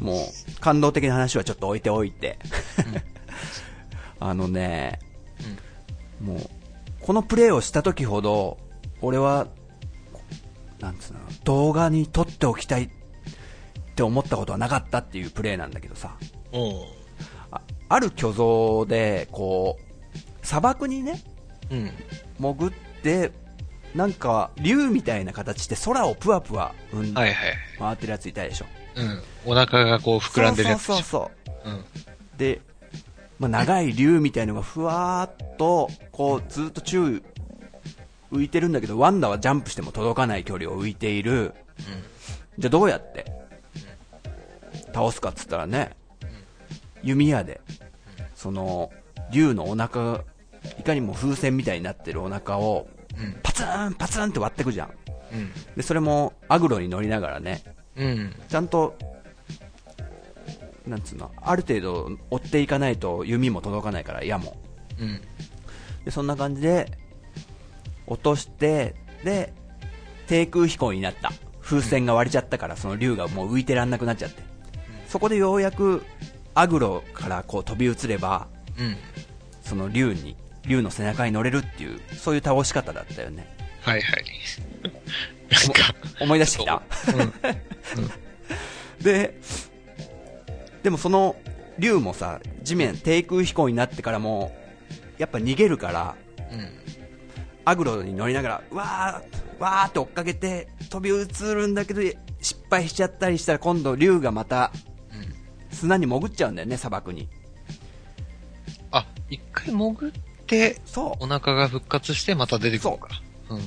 [0.00, 0.06] うん。
[0.06, 2.38] もう、感動的な話はちょっと置いておいて。
[4.20, 4.98] あのね、
[6.20, 6.50] もう、
[7.00, 8.58] このプレイをした時ほど、
[9.00, 9.48] 俺は、
[10.80, 12.90] なんつうの、動画に撮っておきたいっ
[13.94, 16.16] て思ったことはなかったっていうプレイなんだけどさ。
[17.50, 21.22] あある巨像で、こう、砂漠にね、
[21.70, 21.92] うん。
[22.38, 23.32] 潜って、
[23.94, 27.34] なんか、竜みたいな形で空をぷわぷわ、うん、はいはい。
[27.78, 28.66] 回ってるやついたでしょ。
[28.94, 29.22] うん。
[29.46, 30.82] お腹がこう膨らんでるやつ。
[30.82, 31.30] そうそうそ
[31.64, 31.70] う。
[31.70, 31.84] うん。
[32.36, 32.60] で、
[33.38, 37.22] まあ、長い竜みたいのがふわーっと、こう、ずっと宙
[38.32, 41.54] 浮いてるんだけど、ワンダはジャンプしても届かない距離を浮いている。
[42.58, 43.24] じゃあどうやって？
[44.92, 45.96] 倒すかっつったらね、
[47.02, 47.60] 弓矢で、
[48.34, 48.90] その、
[49.30, 50.24] 竜のお腹、
[50.78, 53.36] いかにも風船みたいになってるお腹を、うん。
[53.42, 54.90] パツンパツンって割ってくじゃん。
[55.32, 55.52] うん。
[55.76, 57.62] で、それもアグロに乗りながらね、
[57.96, 58.34] うん。
[58.48, 58.96] ちゃんと、
[60.86, 64.56] なんつうの、ある程度追っていかないと弓も届かないから、矢も。
[64.98, 65.20] うん。
[66.04, 66.90] で、そんな感じで、
[68.08, 68.94] 落として、
[69.24, 69.52] で、
[70.26, 71.32] 低空飛行になった。
[71.62, 74.42] 風船が割れちゃったから、その竜がもう浮いてらんなくなっちゃって。
[75.06, 76.04] そこでようやく、
[76.54, 78.96] アグロからこう飛び移れば、うん。
[79.62, 83.46] その竜に、竜の背中に乗れるっていう、そういう倒し方だったよね。
[83.82, 84.24] はいはい。
[85.50, 86.82] なんか、思い出してきた？
[87.14, 88.04] うん。
[89.04, 89.38] で、
[90.82, 91.36] でもその
[91.78, 94.54] 竜もさ、地面、低空飛行になってからも、
[95.18, 96.16] やっぱ逃げるから、
[96.50, 96.70] うん。
[97.68, 102.00] アグロに乗りながら、わー、わーって追っかけて、飛び移るんだけど、
[102.40, 104.72] 失敗しちゃったりしたら今度竜がまた
[105.12, 105.16] う
[105.72, 105.76] ん。
[105.76, 107.28] 砂に潜っちゃうんだよね、砂漠に。
[108.90, 110.12] あ、一回潜っ
[110.46, 111.24] て、そう。
[111.24, 113.08] お腹が復活してまた出てくるのか。
[113.50, 113.60] うん。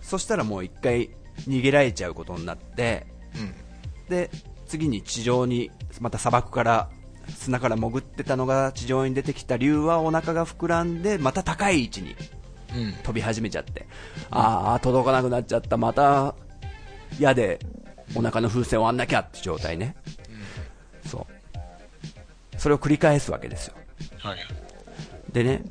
[0.00, 1.10] そしたらもう一回
[1.48, 3.54] 逃げられちゃうことになって、うん。
[4.08, 4.30] で、
[4.68, 6.90] 次に地上に、また砂漠から、
[7.36, 12.14] 砂から潜ってたのが地上に出てきた竜はお腹が膨らんで、また高い位置に
[12.74, 12.92] うん。
[13.02, 13.86] 飛び始めちゃって。
[14.30, 15.76] ああ、届かなくなっちゃった。
[15.76, 16.34] また、
[17.18, 17.58] 矢で
[18.14, 19.94] お腹の風船を割んなきゃって状態ね。
[21.06, 21.26] そ
[22.54, 22.58] う。
[22.58, 23.74] それを繰り返すわけですよ。
[24.18, 24.38] はい。
[25.32, 25.62] でね、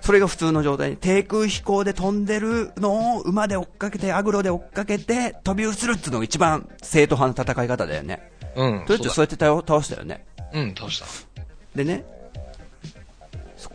[0.00, 8.32] それが普通の状態に、低空飛行で飛んでるのを馬で追っかけて、アグロで追っかけて、飛び移るっていうのが一番正統派の戦い方だよね。
[8.56, 8.84] うん。
[8.86, 10.26] とりあえずそうやって倒倒したよね。
[10.52, 11.06] うん、倒した。
[11.74, 12.19] でね、そ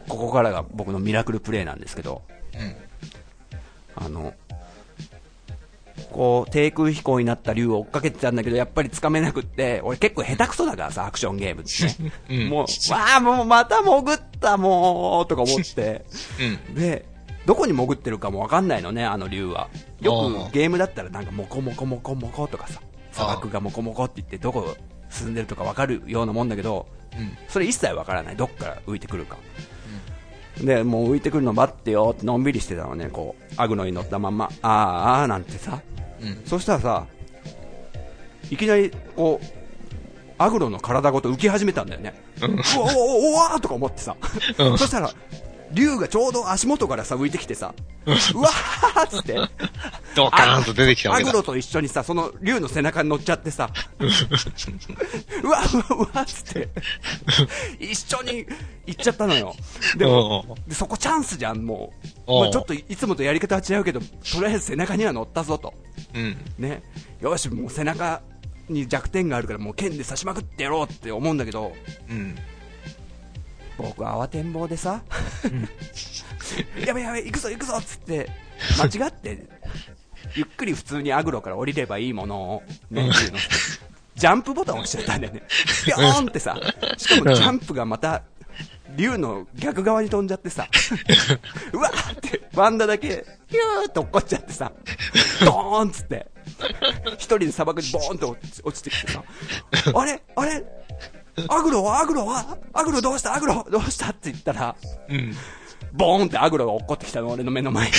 [0.07, 2.21] ここからが僕のミラクルプレイなんですけど、
[2.53, 4.05] うん。
[4.05, 4.33] あの、
[6.11, 12.11] こう、低空飛行になった竜を追っかけてたんだけど、やっぱりつかめなくって、俺結構下手くそだからさ、アクションゲームってね。
[12.29, 16.05] うんもう、わあ、もうまた潜った、もう、とか思って。
[16.67, 16.75] うん。
[16.75, 17.05] で、
[17.45, 19.69] どこに潜ってるかもわかんないのね、あの竜は。
[20.01, 24.75] よくゲームだったらなんか、モコモコモコモコとかさ、砂漠がモコモコって言って、どこ
[25.09, 26.87] 進んでるとかわかるようなもんだけど、
[27.17, 27.37] うん。
[27.47, 28.35] それ一切わからない。
[28.35, 29.37] どっから浮いてくるか。
[30.61, 35.81] で、もう浮いてくるの待ってよってのんびりしてたのね、こう、アグノに乗ったまんま、あーあーなんてさ。
[36.21, 36.41] うん。
[36.45, 37.05] そしたらさ、
[38.49, 39.45] いきなり、こう、
[40.37, 42.13] アグロの体ごと浮き始めたんだよね。
[42.41, 44.15] うわおおおおわーとか思ってさ。
[44.57, 45.09] うんそしたら、
[45.75, 49.35] 竜がちょうど足元からさ、浮いてきてさ、うわーっつって、
[50.15, 51.37] ドカーンと出てきたわけだアグ。
[51.39, 55.59] ロと一緒にさ、その竜の背中に乗っちゃってさ、 うわ
[55.89, 56.69] うわうわっつって、
[57.79, 58.45] 一緒に
[58.85, 59.53] 行っちゃったのよ。
[59.97, 61.93] でも、おでそこチャンスじゃん、も
[62.27, 64.05] うまあ、ちょっといつもとやり方は違うけど、と
[64.39, 65.73] りあえず背中には乗ったぞと。
[66.13, 66.37] うん。
[66.57, 66.83] ね。
[67.21, 68.21] よし、もう背中
[68.69, 71.73] に弱点があるから、もう剣で刺しまくってやろうって思うんだけど、
[72.09, 72.35] うん。
[73.77, 75.01] 僕は慌てんぼうでさ、
[76.85, 78.29] やべやべ、行くぞ行くぞっつって、
[78.77, 79.47] 間違って、
[80.35, 83.37] ゆっくり普通にアグロから降りればいいものを、ね、っていうの。
[84.15, 85.43] ジャンプボタン押しちゃったんだよね。
[85.83, 86.57] ピョーンってさ、
[86.97, 88.23] しかもジャンプがまた、
[88.95, 90.69] 竜の逆側に飛んじゃってさ、
[91.73, 94.71] うわーって、ワンダだけ、ヒューって落っこっちゃってさ、
[95.43, 96.31] ドーンっつって、
[97.15, 99.21] 一人で砂漠にボーンと落ち落ちてきてさ、
[99.93, 100.21] あれ？
[100.37, 100.63] あれ？
[101.49, 103.35] アグロはアグロはアグロどうした？
[103.35, 104.09] アグロどうした？
[104.09, 104.75] って言ったら、
[105.09, 105.33] うん。
[105.93, 107.93] ボーンってアグロが落っこってきたの、俺の目の前に。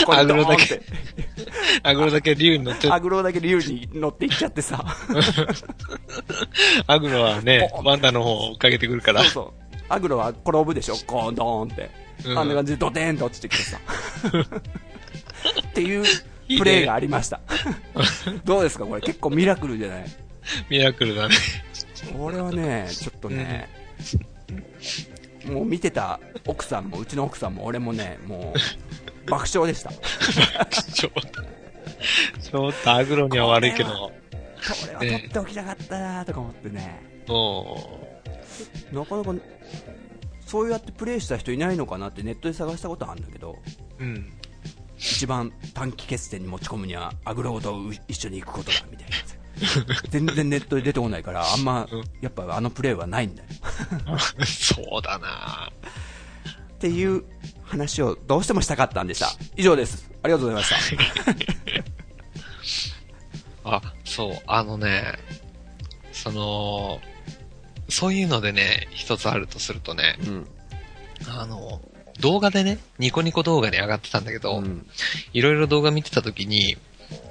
[0.00, 0.84] 横 アにグロだけドーンって。
[1.82, 4.84] アグロだけ竜に乗って、アグロだけ竜に乗っていっちゃってさ。
[6.86, 9.30] アグロはね、ワンダの方を追っかけてくるからそう。
[9.32, 9.52] そう。
[9.88, 11.90] アグロは転ぶでしょゴーンドーンって。
[12.24, 13.78] うんあんな感じでドテーンと落ちてきてさ。
[15.68, 16.04] っていう
[16.58, 17.40] プレイがありました。
[18.44, 18.84] どうですか？
[18.84, 20.04] これ結構ミラクルじゃない？
[20.68, 21.34] ミラクルだね。
[22.16, 23.68] これはね、ちょっとね、
[25.46, 28.54] もう見てた奥さんも、うちの奥さんも俺もね、も
[29.26, 29.90] う爆笑でした。
[29.90, 31.42] ちょっと、
[32.40, 33.90] ちょっとアグロには悪いけど。
[33.90, 34.12] こ
[34.88, 37.22] れは取っておきたかったなとか思ってね。
[37.28, 37.76] お
[38.92, 39.34] なかなか、
[40.46, 43.58] そうやってプレイした人いないのかなってネットで探したことあるんだけど、
[43.98, 44.32] うん。
[44.98, 49.16] 一番短期決戦に持ち込むにはアグロと一緒に行くことだみたいな
[50.10, 53.48] 全然ネットで出てこないからあんまうんやっぱあのプレーはないんだよ。
[54.44, 55.70] そうだな。
[56.74, 57.24] っていう
[57.62, 59.30] 話をどうしてもしたかったんでした。
[59.56, 60.10] 以上です。
[60.22, 60.94] ありがとうございまし
[61.24, 61.90] た。
[63.76, 65.18] あ、そう、あのね、
[66.12, 67.00] その、
[67.88, 70.46] そういうのでね、一つあるとするとね、うん。
[71.28, 71.80] あの、
[72.20, 74.86] 動画でね、ニコニコ動画に上がってたんだけど、うん。
[75.32, 76.76] いろいろ動画見てた時に、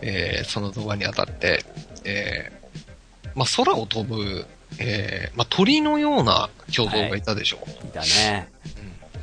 [0.02, 1.64] えーその動画にあたって、
[2.06, 4.46] えーまあ、空を飛ぶ、
[4.80, 7.60] えーまあ、鳥のような巨像がいたでしょ。
[7.86, 7.92] い。
[7.94, 8.48] たね。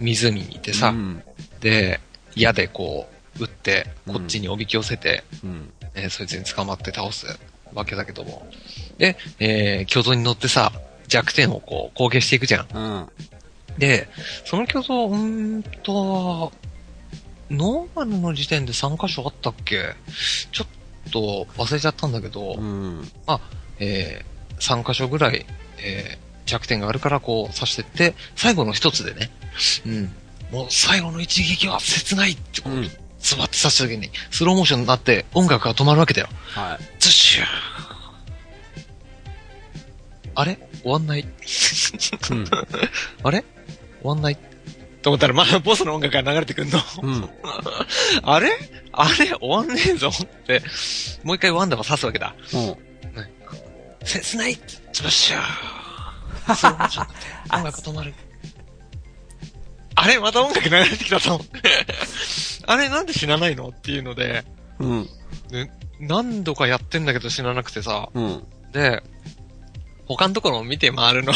[0.00, 1.22] 湖にいてさ、うん。
[1.60, 2.00] で、
[2.34, 3.08] 矢でこ
[3.38, 5.72] う、撃って、こっちにおびき寄せて、うん。
[5.94, 7.26] えーそいつに捕まって倒す
[7.74, 8.46] わけだけども。
[8.98, 10.72] で、えー巨像に乗ってさ、
[11.08, 12.66] 弱点をこう、攻撃していくじゃん。
[12.72, 13.08] うん。
[13.78, 14.08] で、
[14.44, 16.52] その巨像、うーんと、
[17.50, 19.94] ノーマルの時点で3箇所あったっけ？
[20.50, 20.66] ちょっ
[21.10, 23.08] と忘れちゃったんだけど、うん
[23.78, 25.46] えー、3箇所ぐらい、
[25.78, 29.30] えー、弱点があるからこう刺してって、最後の一つでね、
[29.86, 30.12] うん。
[30.52, 36.28] もう最後の一撃は切ないってこう、うんズバッて刺した時に、スローモーションになって音楽が止まるわけだよ。
[36.50, 37.46] はいズシュー
[40.36, 40.58] あれ？
[40.82, 41.22] 終わんない？
[41.22, 42.44] うん
[43.24, 43.42] あれ？
[44.00, 44.38] 終わんない？
[45.06, 46.80] と思ったら、まだボスの音楽が流れてくんの。
[47.00, 47.30] うん。
[48.24, 48.50] あれ？
[48.90, 49.36] あれ？
[49.36, 50.60] 終わんねえぞって、
[51.22, 52.34] もう一回ワンダが刺すわけだ。
[52.52, 52.76] うん。
[54.04, 54.54] 切 ない
[54.92, 55.42] ズバッシュー
[57.56, 58.14] 音楽止まる。
[59.94, 60.18] あれ？
[60.18, 61.40] また音楽流れてきたぞ。
[62.66, 62.88] あれ？
[62.88, 63.68] なんで死なないの？
[63.68, 64.44] っていうので、
[64.80, 65.08] うん。
[65.50, 68.44] で何度かやってんだけど死ななくてさ、うん。
[68.72, 69.04] で、
[70.06, 71.32] 他のところを見て回るの。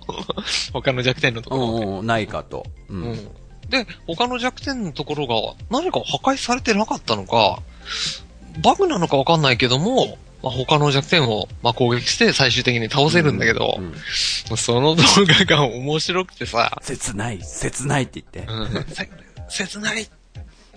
[0.72, 2.00] 他の弱点のところを。
[2.00, 3.28] うんないかとううんん。
[3.68, 5.34] で、他の弱点のところが
[5.70, 7.60] 何か破壊されてなかったのか、
[8.60, 13.94] バグなのかわかんないけども、まあ、他の弱点を、まあ、攻撃して最終的に倒せるんだけど、うん
[14.56, 18.52] その動画が面白くてさ、切ない、切ないって言って。
[18.52, 19.08] うん、せ
[19.48, 20.06] 切ない、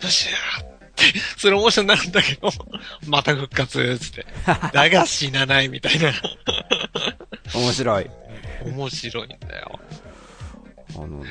[0.01, 2.49] ブシューって、 スローモーションになるんだけど、
[3.07, 4.25] また復活、つって。
[4.73, 6.11] だが死なないみたいな。
[7.53, 8.09] 面白い。
[8.65, 9.79] 面白いんだよ。
[10.95, 11.29] あのね、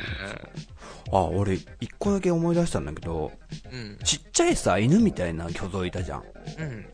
[1.12, 3.32] あ、俺、一個だけ思い出したんだけど、
[3.70, 3.98] うん。
[4.04, 6.24] ちっちゃいさ、犬みたいな巨像いたじゃん。
[6.58, 6.86] うん。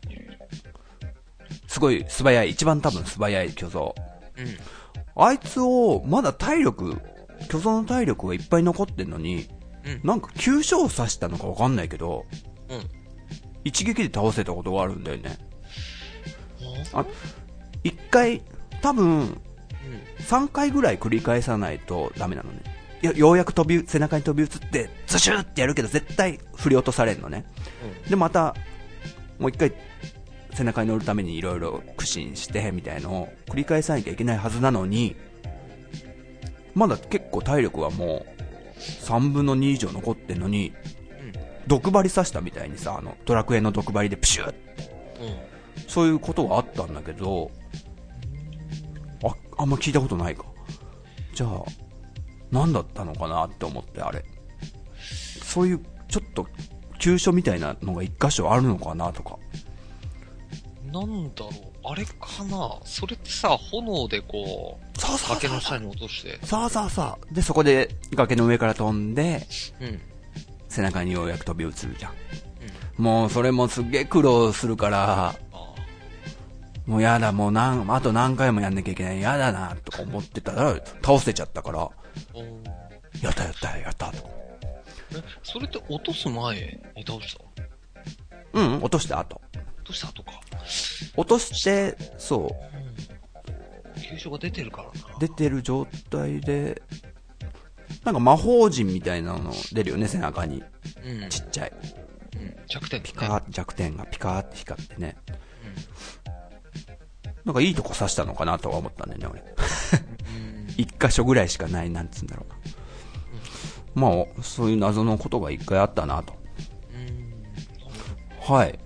[1.67, 3.95] すごい素早い、一番多分素早い巨像。
[4.37, 4.57] うん。
[5.15, 6.99] あいつを、まだ体力、
[7.49, 9.47] 巨像の体力がいっぱい残ってんのに、
[9.85, 12.25] うんなんか急所を刺したのかわかんないけど、
[12.73, 12.89] うん。
[13.63, 15.37] 一撃で倒せたことがあるんだよね。
[16.93, 17.05] あ、
[17.83, 18.41] 一回、
[18.81, 19.39] 多分、
[20.19, 22.61] 3回ぐらい繰り返さないとダメなのね。
[23.01, 27.45] よようやく飛び、背中に飛び移って、ズシューってやるけど絶対振り落とされるのね。
[28.09, 28.55] で、また、
[29.39, 29.73] もう一回、
[30.53, 35.15] 背中に乗るためにいろいろ苦心して、みたいのを繰り返さなきゃいけないはずなのに、
[36.73, 40.73] まだ結構体力はもう、3分の2以上残ってんのに、
[41.67, 44.53] 毒針刺したみたいにさ、あの、ドラクエの毒針でプシュー
[45.21, 45.27] うん。
[45.27, 45.35] うん。
[45.87, 47.51] そういうことがあったんだけど、
[49.23, 50.45] あ、あんま聞いたことないか。
[51.33, 51.63] じゃあ、
[52.51, 54.23] 何だったのかなって思って、あれ。
[55.43, 56.47] そういう、ちょっと、
[56.99, 59.37] 急所みたいなのが一箇所あるのかなとか。
[60.91, 61.51] なんだろう、
[61.91, 66.39] あれかなそれってさ、炎でこう、そうそうそう崖の下に落として。
[66.45, 67.33] そうそうそう。
[67.33, 69.47] で、そこで崖の上から飛んで、
[69.81, 70.01] うん。
[70.73, 72.13] 背中にようやく飛び移るじゃん。
[72.97, 75.35] もうそれもすっげえ苦労するから、あ
[76.85, 81.89] もうやだ、もう何、あと何回もやんなきゃいけない、やだな、とか思ってたら、倒せちゃったから、
[83.21, 84.29] やったやったやった、と
[85.43, 87.43] それって落とす前に倒した？
[88.53, 89.41] うん、落とした後。
[89.55, 90.41] 落とした後か。
[91.15, 92.41] 落として、そう、
[93.97, 94.01] うん。
[94.01, 95.19] 急所が出てるからな。
[95.19, 96.81] 出てる状態で、
[98.03, 100.63] なんか魔法陣みたいなの出るよね、背中に。
[101.03, 101.29] うん。
[101.29, 101.71] ちっちゃい。
[102.35, 102.55] うん。
[102.67, 105.15] 弱点ピカー弱点がピカーって光ってね。
[107.45, 109.41] なんかいいとこ刺したのかなとは思ったんだよね、俺。
[109.41, 110.67] うん。
[110.77, 114.07] 一箇所ぐらいしかない、なんつうんだろうな。
[114.15, 116.33] まあ、そういう謎のことが一回あったなと。
[116.93, 118.55] うん。
[118.55, 118.79] はい。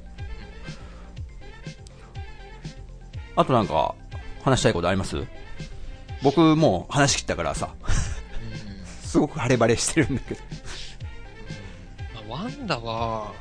[3.35, 3.95] あとなんか、
[4.43, 5.17] 話したいことあります？
[6.23, 7.75] 僕もう話し切ったからさ、
[9.07, 10.41] すごく晴れ晴れしてるんだけど。
[12.29, 13.33] ま あワンダは、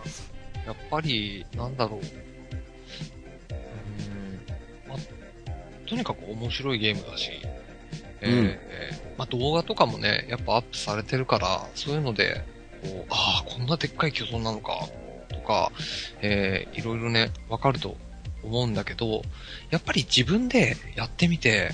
[0.65, 2.01] やっぱり、なんだろう。
[3.55, 4.41] うん。
[4.89, 7.31] まあ、とにかく面白いゲームだし、
[8.21, 12.45] えーうんえーまあ動画とかもね、やっぱアップされてるから、そういうので、
[12.83, 14.89] こう、ああ、こんなでっかい巨像なのか、
[15.29, 15.73] とか、
[16.21, 17.97] えーいろいろね、わかると
[18.43, 19.23] 思うんだけど、
[19.71, 21.71] やっぱり自分でやってみて、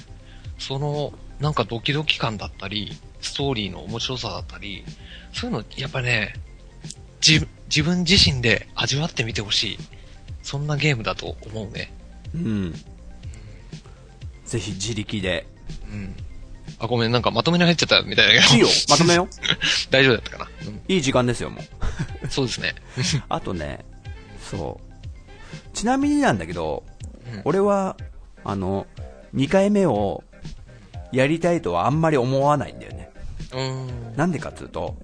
[0.59, 4.85] その、なんかドキドキ感だったり、ストーリーの面白さだったり、
[5.33, 6.35] そういうの、やっぱね、
[7.27, 9.79] 自自分自身で味わってみてほしい。
[10.43, 11.93] そんなゲームだと思うね。
[12.35, 12.75] うん。
[14.45, 15.47] ぜひ自力で。
[15.91, 16.15] うん。
[16.79, 18.55] あ、ごめん、なんかまとめに入っちゃったみたいだけど。
[18.57, 19.29] いいよ、まとめよう。
[19.91, 20.51] 大丈夫だったかな。
[20.67, 20.83] うん。
[20.89, 22.29] いい時間ですよ、もう。
[22.29, 22.75] そうですね。
[23.31, 23.85] あとね、
[24.51, 25.71] そう。
[25.73, 26.85] ちなみになんだけど、
[27.33, 27.97] うん俺は、
[28.45, 28.87] あの、
[29.35, 30.23] 2回目を
[31.13, 33.02] やりたいとはあんまり思わないんだよね。
[34.17, 34.97] なんでかっつうと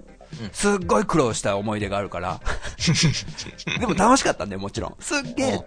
[0.42, 2.40] うん、すっごい苦労した思い出があるから。
[3.80, 4.96] でも楽しかったんだよ、もちろん。
[5.00, 5.60] すっげえ、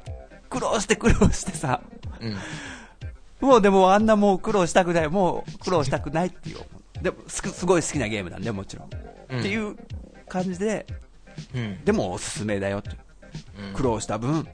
[0.49, 1.81] 苦労して苦労してさ。
[2.19, 3.47] うん。
[3.47, 6.59] もうでもあんなもう苦労したくない、もう苦労したくないっていう。
[7.01, 8.89] でもすすごい好きなゲームなんで、もちろん。
[9.29, 9.77] うんっていう
[10.27, 10.85] 感じで、
[11.55, 11.83] うん。
[11.83, 12.89] でもおすすめだよって。
[12.89, 14.45] うん苦労した分、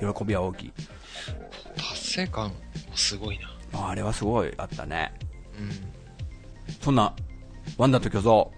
[0.00, 0.72] 喜びは大きい。
[1.76, 2.52] 達成感、
[2.94, 3.50] すごいな。
[3.72, 5.12] まああれはすごいあったね。
[5.58, 6.72] うん。
[6.80, 7.14] そんな、
[7.78, 8.50] ワンダと巨像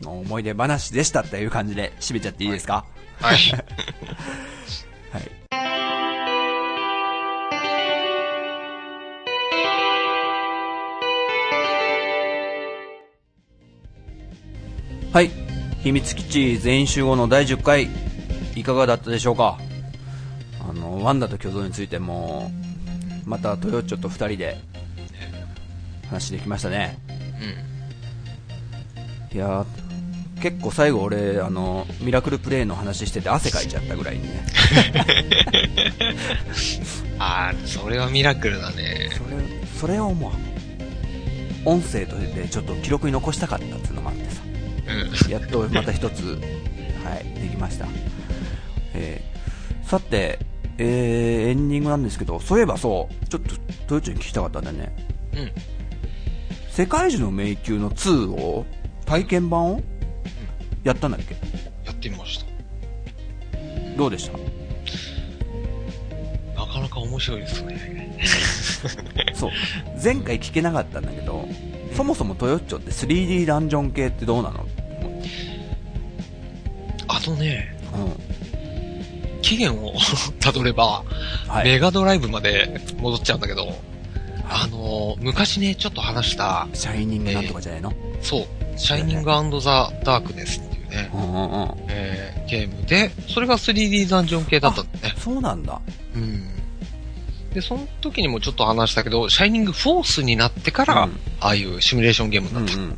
[0.00, 2.84] の思い出話でしたっていう感じで締めちゃっていいですか？
[3.20, 3.36] はい。
[5.12, 5.30] はい。
[15.12, 15.30] はい。
[15.82, 17.88] 秘密基地全員集合の第10回、
[18.54, 19.58] いかがだったでしょうか？
[20.68, 22.50] あの、ワンダと巨像についても、
[23.26, 24.58] またトヨッチョと二人で
[26.08, 26.98] 話できましたね。
[27.08, 27.71] うん。
[29.34, 29.66] いやー
[30.42, 34.44] 結構最後俺、あの、ミラクルプレイの話してて汗かいちゃったぐらいにね。
[37.20, 39.10] ああ、それはミラクルだね。
[39.12, 39.36] それ、
[39.80, 40.32] それをも
[41.64, 44.42] う、音声としてちょっと記録に残したかったっていうのもあってさ。
[45.24, 45.30] うん。
[45.30, 46.40] やっとまた一つ、
[47.04, 47.86] はい、できました。
[48.94, 50.40] えー、さて、
[50.78, 53.54] えー、エンディングなんですけど、そういえばそう、ちょっと、
[53.86, 54.92] トヨチに聞きたかったんだよね。
[55.34, 55.52] うん。
[56.72, 58.66] 世界中の迷宮の2を、
[59.04, 59.82] 体験版を、
[60.84, 61.34] やったんだっけ？
[61.84, 62.46] やってみました。
[63.96, 64.38] どうでした？
[66.58, 68.18] なかなか面白いですね。
[69.34, 69.50] そう。
[70.02, 71.46] 前回聞けなかったんだけど、
[71.94, 74.66] そもそもトヨッチョって 3D ダンジョン系ってどうなの？
[77.08, 79.42] あのね、うん。
[79.42, 79.92] 期限を
[80.40, 81.04] 辿れば、
[81.46, 81.64] はい。
[81.64, 83.76] メガドライブまで戻っちゃうんだけど、
[84.48, 87.92] あのー昔ね、ちょっと話した、シャイニングなんとかじゃないの、
[88.22, 88.46] そう、
[88.76, 91.74] シャイニングザ・ダークネスっていうね、うんうんうん。
[91.88, 95.14] えーゲームで、それが 3D ダンジョン系だったんだね。
[95.16, 95.80] そうなんだ。
[96.14, 96.44] うん。
[97.54, 102.76] で、その時にもちょっと話したけど、シャイニングフォースになってから、うんああいうシミュレーションゲームにうなんった。
[102.76, 102.96] うんうん。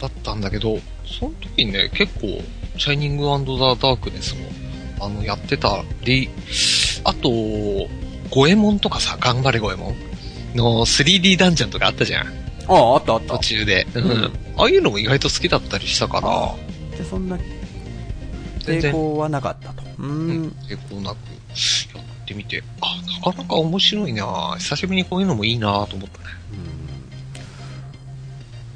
[0.00, 2.42] だったんだけど、その時にね、結構、
[2.76, 4.40] シャイニングザ・ダークネスも、
[4.98, 6.28] あの、やってたり、
[7.04, 7.30] あと、
[8.30, 9.94] ゴエモンとかさ、頑張れゴエモ
[10.54, 12.41] ンの 3D ダンジョンとかあったじゃん。
[12.68, 13.38] ああ、あったあった。
[13.38, 13.86] 途中で。
[13.94, 14.10] うん。
[14.10, 16.54] うんああいうのも意外と好きだったりしたから、
[16.96, 17.38] で、そんな、
[18.60, 19.82] 抵抗はなかったと。
[19.98, 20.48] うんん。
[20.68, 26.24] 抵抗なくやってみて、あ、なかなか面白いな久しぶりにこういうのもいいなと思ったね。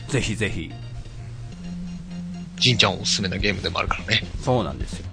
[0.09, 0.71] ぜひぜひ。
[2.59, 4.23] じんちゃんおすすめなゲームでもあるからね。
[4.43, 5.07] そうなんですよ。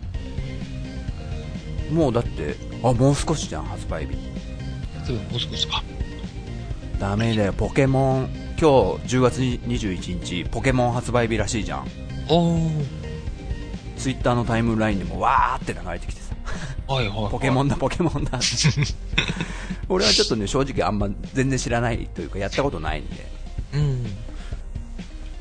[1.91, 4.13] もうだって、あ、もう少しじゃん、発売日。
[4.13, 4.17] も
[5.35, 5.83] う少し、あ、
[6.99, 8.42] ダメだよ、ポケモン。
[8.63, 11.87] 今日10月21日、ポケモン発売日らしいじゃん。
[12.29, 12.85] おー。
[13.97, 16.33] ツイッターのタイムラインでもわーって流れてきてさ。
[16.87, 17.31] はいはい、はい。
[17.31, 18.39] ポケモンだ、ポケモンだ。
[19.89, 23.27] 俺はちょっとね、正直あんま全然知らないというか、やったことないんで。
[23.73, 24.05] うん。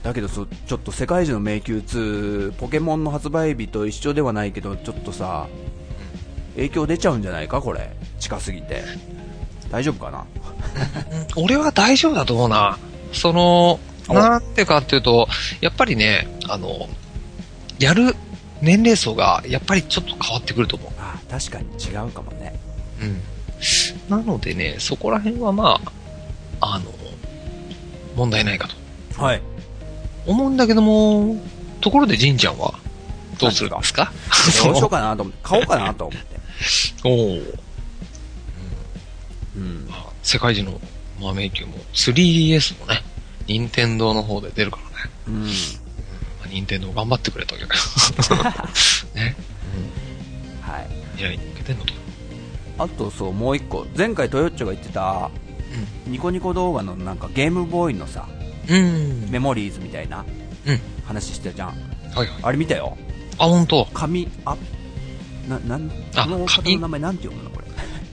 [0.03, 5.47] だけどそ、ちょっと世界中の迷宮2、ポケモンの発売日と一緒ではないけど、ちょっとさ、
[6.57, 7.93] 影響出ちゃうんじゃないか、これ。
[8.19, 8.83] 近すぎて。
[9.71, 10.27] 大丈夫かな？
[11.37, 12.77] うん俺は大丈夫だと思うな。
[13.13, 15.29] その、おなんてかっていうと、
[15.61, 16.89] やっぱりね、あの、
[17.79, 18.17] やる
[18.61, 20.93] 年齢層がやっぱりちょっと変わってくると思う。
[20.99, 22.59] あ確かに違うかもね。
[23.01, 23.21] うん。
[24.09, 25.81] なのでね、そこら辺はま
[26.61, 26.93] あ、あの、
[28.17, 28.69] 問題ないか
[29.17, 29.23] と。
[29.23, 29.43] はい。
[30.27, 31.37] 思うんだけども、
[31.81, 32.75] ところでじんちゃんは、
[33.39, 34.13] どうするんですか？
[34.65, 36.41] どうしようかなと思って、買おうかなと思って。
[37.05, 37.39] おお。
[39.57, 39.89] うん。
[40.23, 40.81] 世界中の
[41.23, 43.03] マーメイキューも 3DS もね、
[43.47, 45.11] 任天堂の方で出るからね。
[45.29, 45.45] うん。
[45.45, 45.49] ま
[46.45, 48.55] あ、任天堂頑張ってくれたわけだよ。
[49.15, 49.37] ね。
[50.61, 50.89] はい。
[51.17, 51.95] 未来に向けてんのと。
[52.79, 53.87] あとそう、もう一個。
[53.97, 55.31] 前回トヨッチョが言ってた、
[56.07, 58.29] ニコニコ動画のなんかゲームボーイのさ、
[58.69, 59.29] うん。
[59.31, 60.25] メモリーズみたいな
[60.67, 60.81] うん。
[61.05, 61.69] 話してたじゃん。
[61.69, 62.29] はいはい。
[62.43, 62.97] あれ見たよ。
[63.39, 63.89] あ、ほんと。
[63.95, 64.57] 紙、あ、
[65.49, 67.67] な、なん、あこの方紙の名前なんて読むのこれ。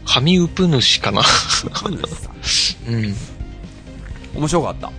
[0.05, 1.22] 神ウプ主かな。
[1.74, 2.34] 神主さん。
[2.89, 3.15] うん。
[4.35, 4.91] 面白かった。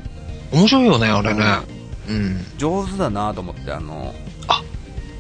[0.53, 1.45] 面白いよね、あれね。
[2.09, 2.45] うん。
[2.59, 4.15] 上手だなと思って、あの、
[4.49, 4.63] あ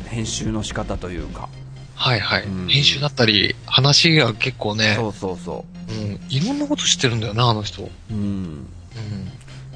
[0.08, 1.48] 編集の仕方というか。
[1.94, 2.44] はいはい。
[2.44, 6.20] うん編集だったり、話が結構ね、そうそうそうん。
[6.28, 7.82] いろんなこと知ってるんだよな、あの人。
[7.82, 7.90] う。
[8.10, 8.66] うん。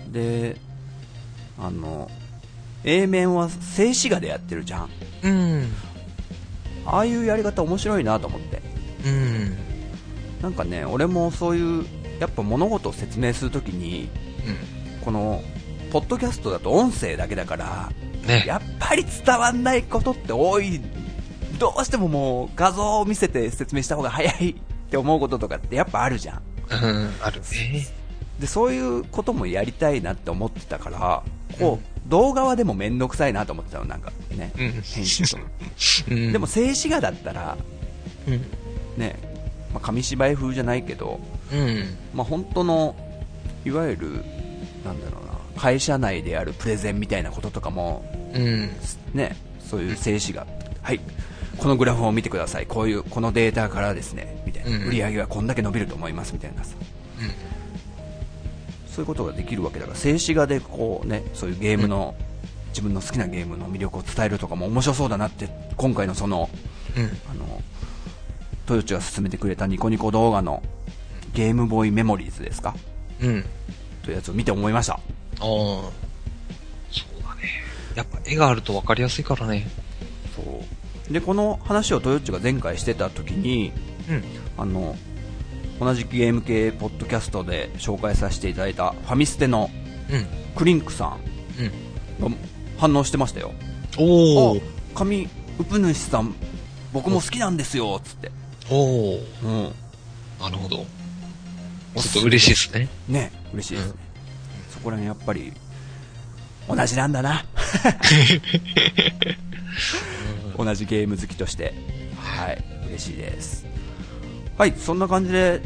[0.00, 0.12] うん。
[0.12, 0.56] で、
[1.58, 2.10] あの、
[2.84, 4.90] A 面は静止画でやってるじゃん。
[5.22, 5.72] うん。
[6.86, 8.62] ああいうやり方面白いなと思って。
[9.06, 9.56] うん。
[10.42, 11.86] なんかね、俺もそういう、
[12.20, 14.08] やっぱ物事を説明するときに、
[15.04, 15.42] この、
[15.90, 17.92] ポッドキャストだと音声だけだから、
[18.22, 18.28] うん。
[18.28, 18.44] ね。
[18.46, 20.80] やっぱり伝わんないことって多い。
[21.58, 24.54] どうしてももう画像を見せて説明した方が早いっ
[24.90, 26.42] て思うこととかってやっぱあるじゃん。
[26.70, 27.12] うん。
[27.20, 27.86] あるね。
[28.40, 31.22] で、そういうこともやりたいなって思ってたから、
[31.58, 34.52] こう、動画はでもめんどくさいなと思ってたの、なんかね。
[34.56, 34.82] うん。
[34.82, 35.42] 編集とか。
[36.10, 36.32] うん。
[36.32, 37.56] でも、静止画だったら、
[38.26, 38.40] うん。
[38.96, 39.16] ね、
[39.72, 41.20] まあ、紙芝居風じゃないけど、
[41.54, 41.96] うん。
[42.14, 42.96] まあ、本当の、
[43.64, 44.24] いわゆる、
[44.84, 48.70] なんだろうな、会社内であるプレゼンみたいなこととかも、うん。
[49.14, 50.46] ね、そういう静止画、
[50.82, 51.00] はい、
[51.56, 56.74] このグラフを見てください、こういう、このデータからですね、みたいな、うん売り上げはこんだけ伸びると思いますみたいなさ、
[58.94, 62.14] そういうことができるわけだから、静止画でこうね、そういうゲームの、
[62.68, 66.48] 自分の好きなゲームの魅力を伝えるとかも面白そうだなって、今回のその、
[66.96, 67.04] うん。
[67.30, 67.60] あの、
[68.66, 70.62] トヨチが勧めてくれたニコニコ動画の
[71.34, 72.74] ゲームボーイメモリーズですか？
[73.20, 73.44] うん。
[74.02, 74.94] というやつを見て思いました。
[74.94, 75.40] ああ。
[75.40, 75.92] そう
[77.22, 77.50] だね。
[77.94, 79.66] やっぱ絵があると分かりやすいからね。
[80.36, 81.12] そう。
[81.12, 83.72] で、この話をトヨッチが前回してた時に、
[84.08, 84.24] うん。
[84.56, 84.96] あの、
[85.80, 89.70] 同じゲーム系ポッドキャストで紹介させていただいたファミステの
[90.10, 90.26] うん。
[90.54, 91.16] クリンクさ
[91.58, 92.28] うん。
[92.28, 92.36] んが
[92.78, 93.52] 反応してましたよ。
[93.98, 94.56] おお。
[94.56, 94.60] あ、
[94.94, 95.28] 神
[95.58, 96.34] うぷ主さん、
[96.92, 98.30] 僕も好きなんですよ、つって。
[98.70, 99.20] おお。
[99.42, 99.72] うん。
[100.40, 100.84] なるほど。
[101.96, 102.88] ちょっと嬉しいですね。
[103.08, 103.98] ね、嬉しいですね。
[104.70, 105.52] そこら辺やっぱり、
[106.68, 107.44] 同じなんだな。
[110.56, 111.74] 同じゲーム好きとして、
[112.16, 113.66] はい、嬉しいです。
[114.56, 115.60] はい、そんな感じで、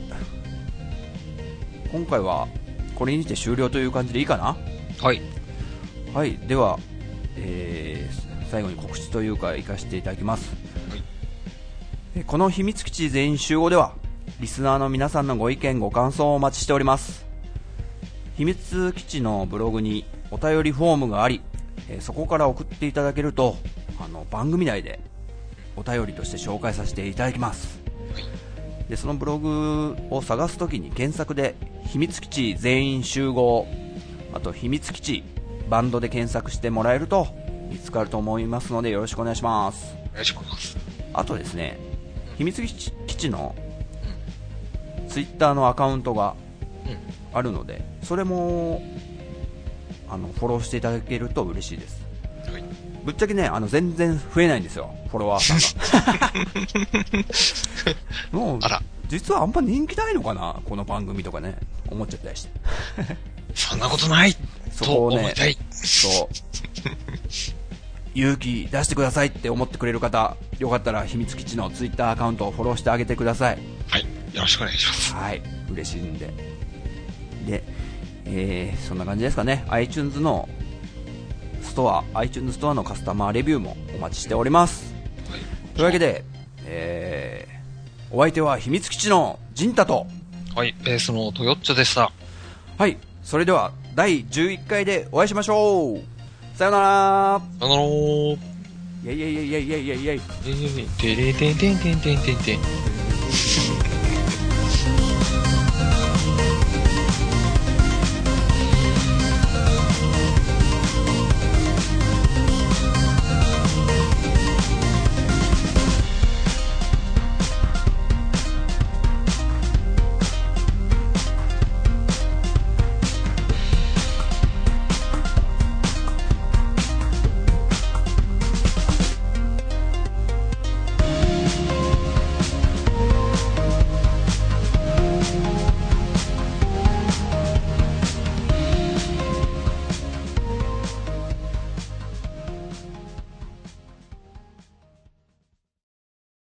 [1.92, 2.48] 今回は
[2.94, 4.56] これにて終了という感じでいいかな？
[5.00, 5.20] はい。
[6.14, 6.78] はい、では、
[7.36, 10.48] えー最後に告知というか、行かせていただきます。
[10.90, 11.02] はい
[12.16, 13.92] えこの秘密基地全員集合では、
[14.40, 17.26] リスナーの皆さんのご意見、ご感想をお待ちしております。
[18.36, 21.40] 秘密基地のブログにお便りフォームがあり、
[21.88, 23.56] えーそこから送っていただけると、
[24.00, 25.00] あの、番組内で
[25.74, 27.80] お便りとして紹介させていただきます。
[28.88, 33.66] で、そのブログを探すときに検索で、秘密基地全員集合、
[34.32, 35.24] あと秘密基地
[35.68, 37.26] バンドで検索してもらえると
[37.70, 39.96] 見つかると思いますのでよろしくお願いします。
[40.12, 40.76] お願いします。
[41.12, 41.76] あとですね、
[42.36, 43.56] 秘密基地基地の
[45.08, 46.34] ツイッターのアカウントが
[46.86, 46.98] うん。
[47.32, 48.82] あるので、それも
[50.08, 52.02] あのフォローしていただけると嬉しいです。
[52.50, 52.64] はい。
[53.04, 55.58] ぶっちゃけね、あの全然増えないんですよ、フォロワーさん
[58.32, 58.38] が。
[58.38, 58.60] もう
[59.08, 62.50] 実はあんま人気ないのかな、この番組とかね、思っちゃったりして。
[63.54, 64.40] そんなことないと
[64.72, 65.34] そこをね。
[65.70, 66.34] そう。
[68.14, 73.58] 勇気出してくださいって思ってくれる方、よかったら秘密基地のツイッターアカウントをフォローしてあげてください。
[73.88, 74.17] はい。
[74.34, 75.14] よろしくお願いします。
[75.14, 75.42] はい。
[75.70, 76.32] 嬉しいんで。
[77.46, 77.62] で、
[78.26, 79.64] えー、そんな感じですかね。
[79.68, 80.48] iTunes の
[81.62, 84.94] ストア、iTunes ストアのカスタマーレビューもお待ちしております。
[85.30, 85.40] はい。
[85.74, 86.24] というわけで、
[86.64, 90.06] えー、お相手は秘密基地のジンタと、
[90.54, 90.74] はい。
[90.84, 92.12] ベースのトヨッチョでした。
[92.76, 92.96] はい。
[93.22, 96.00] それでは、第11回でお会いしましょう
[96.56, 98.38] さよならさよならー。
[99.04, 102.58] イェイイェイイェイイェイイェイイェイイェイえー、てれてんてんてんてんてんてん。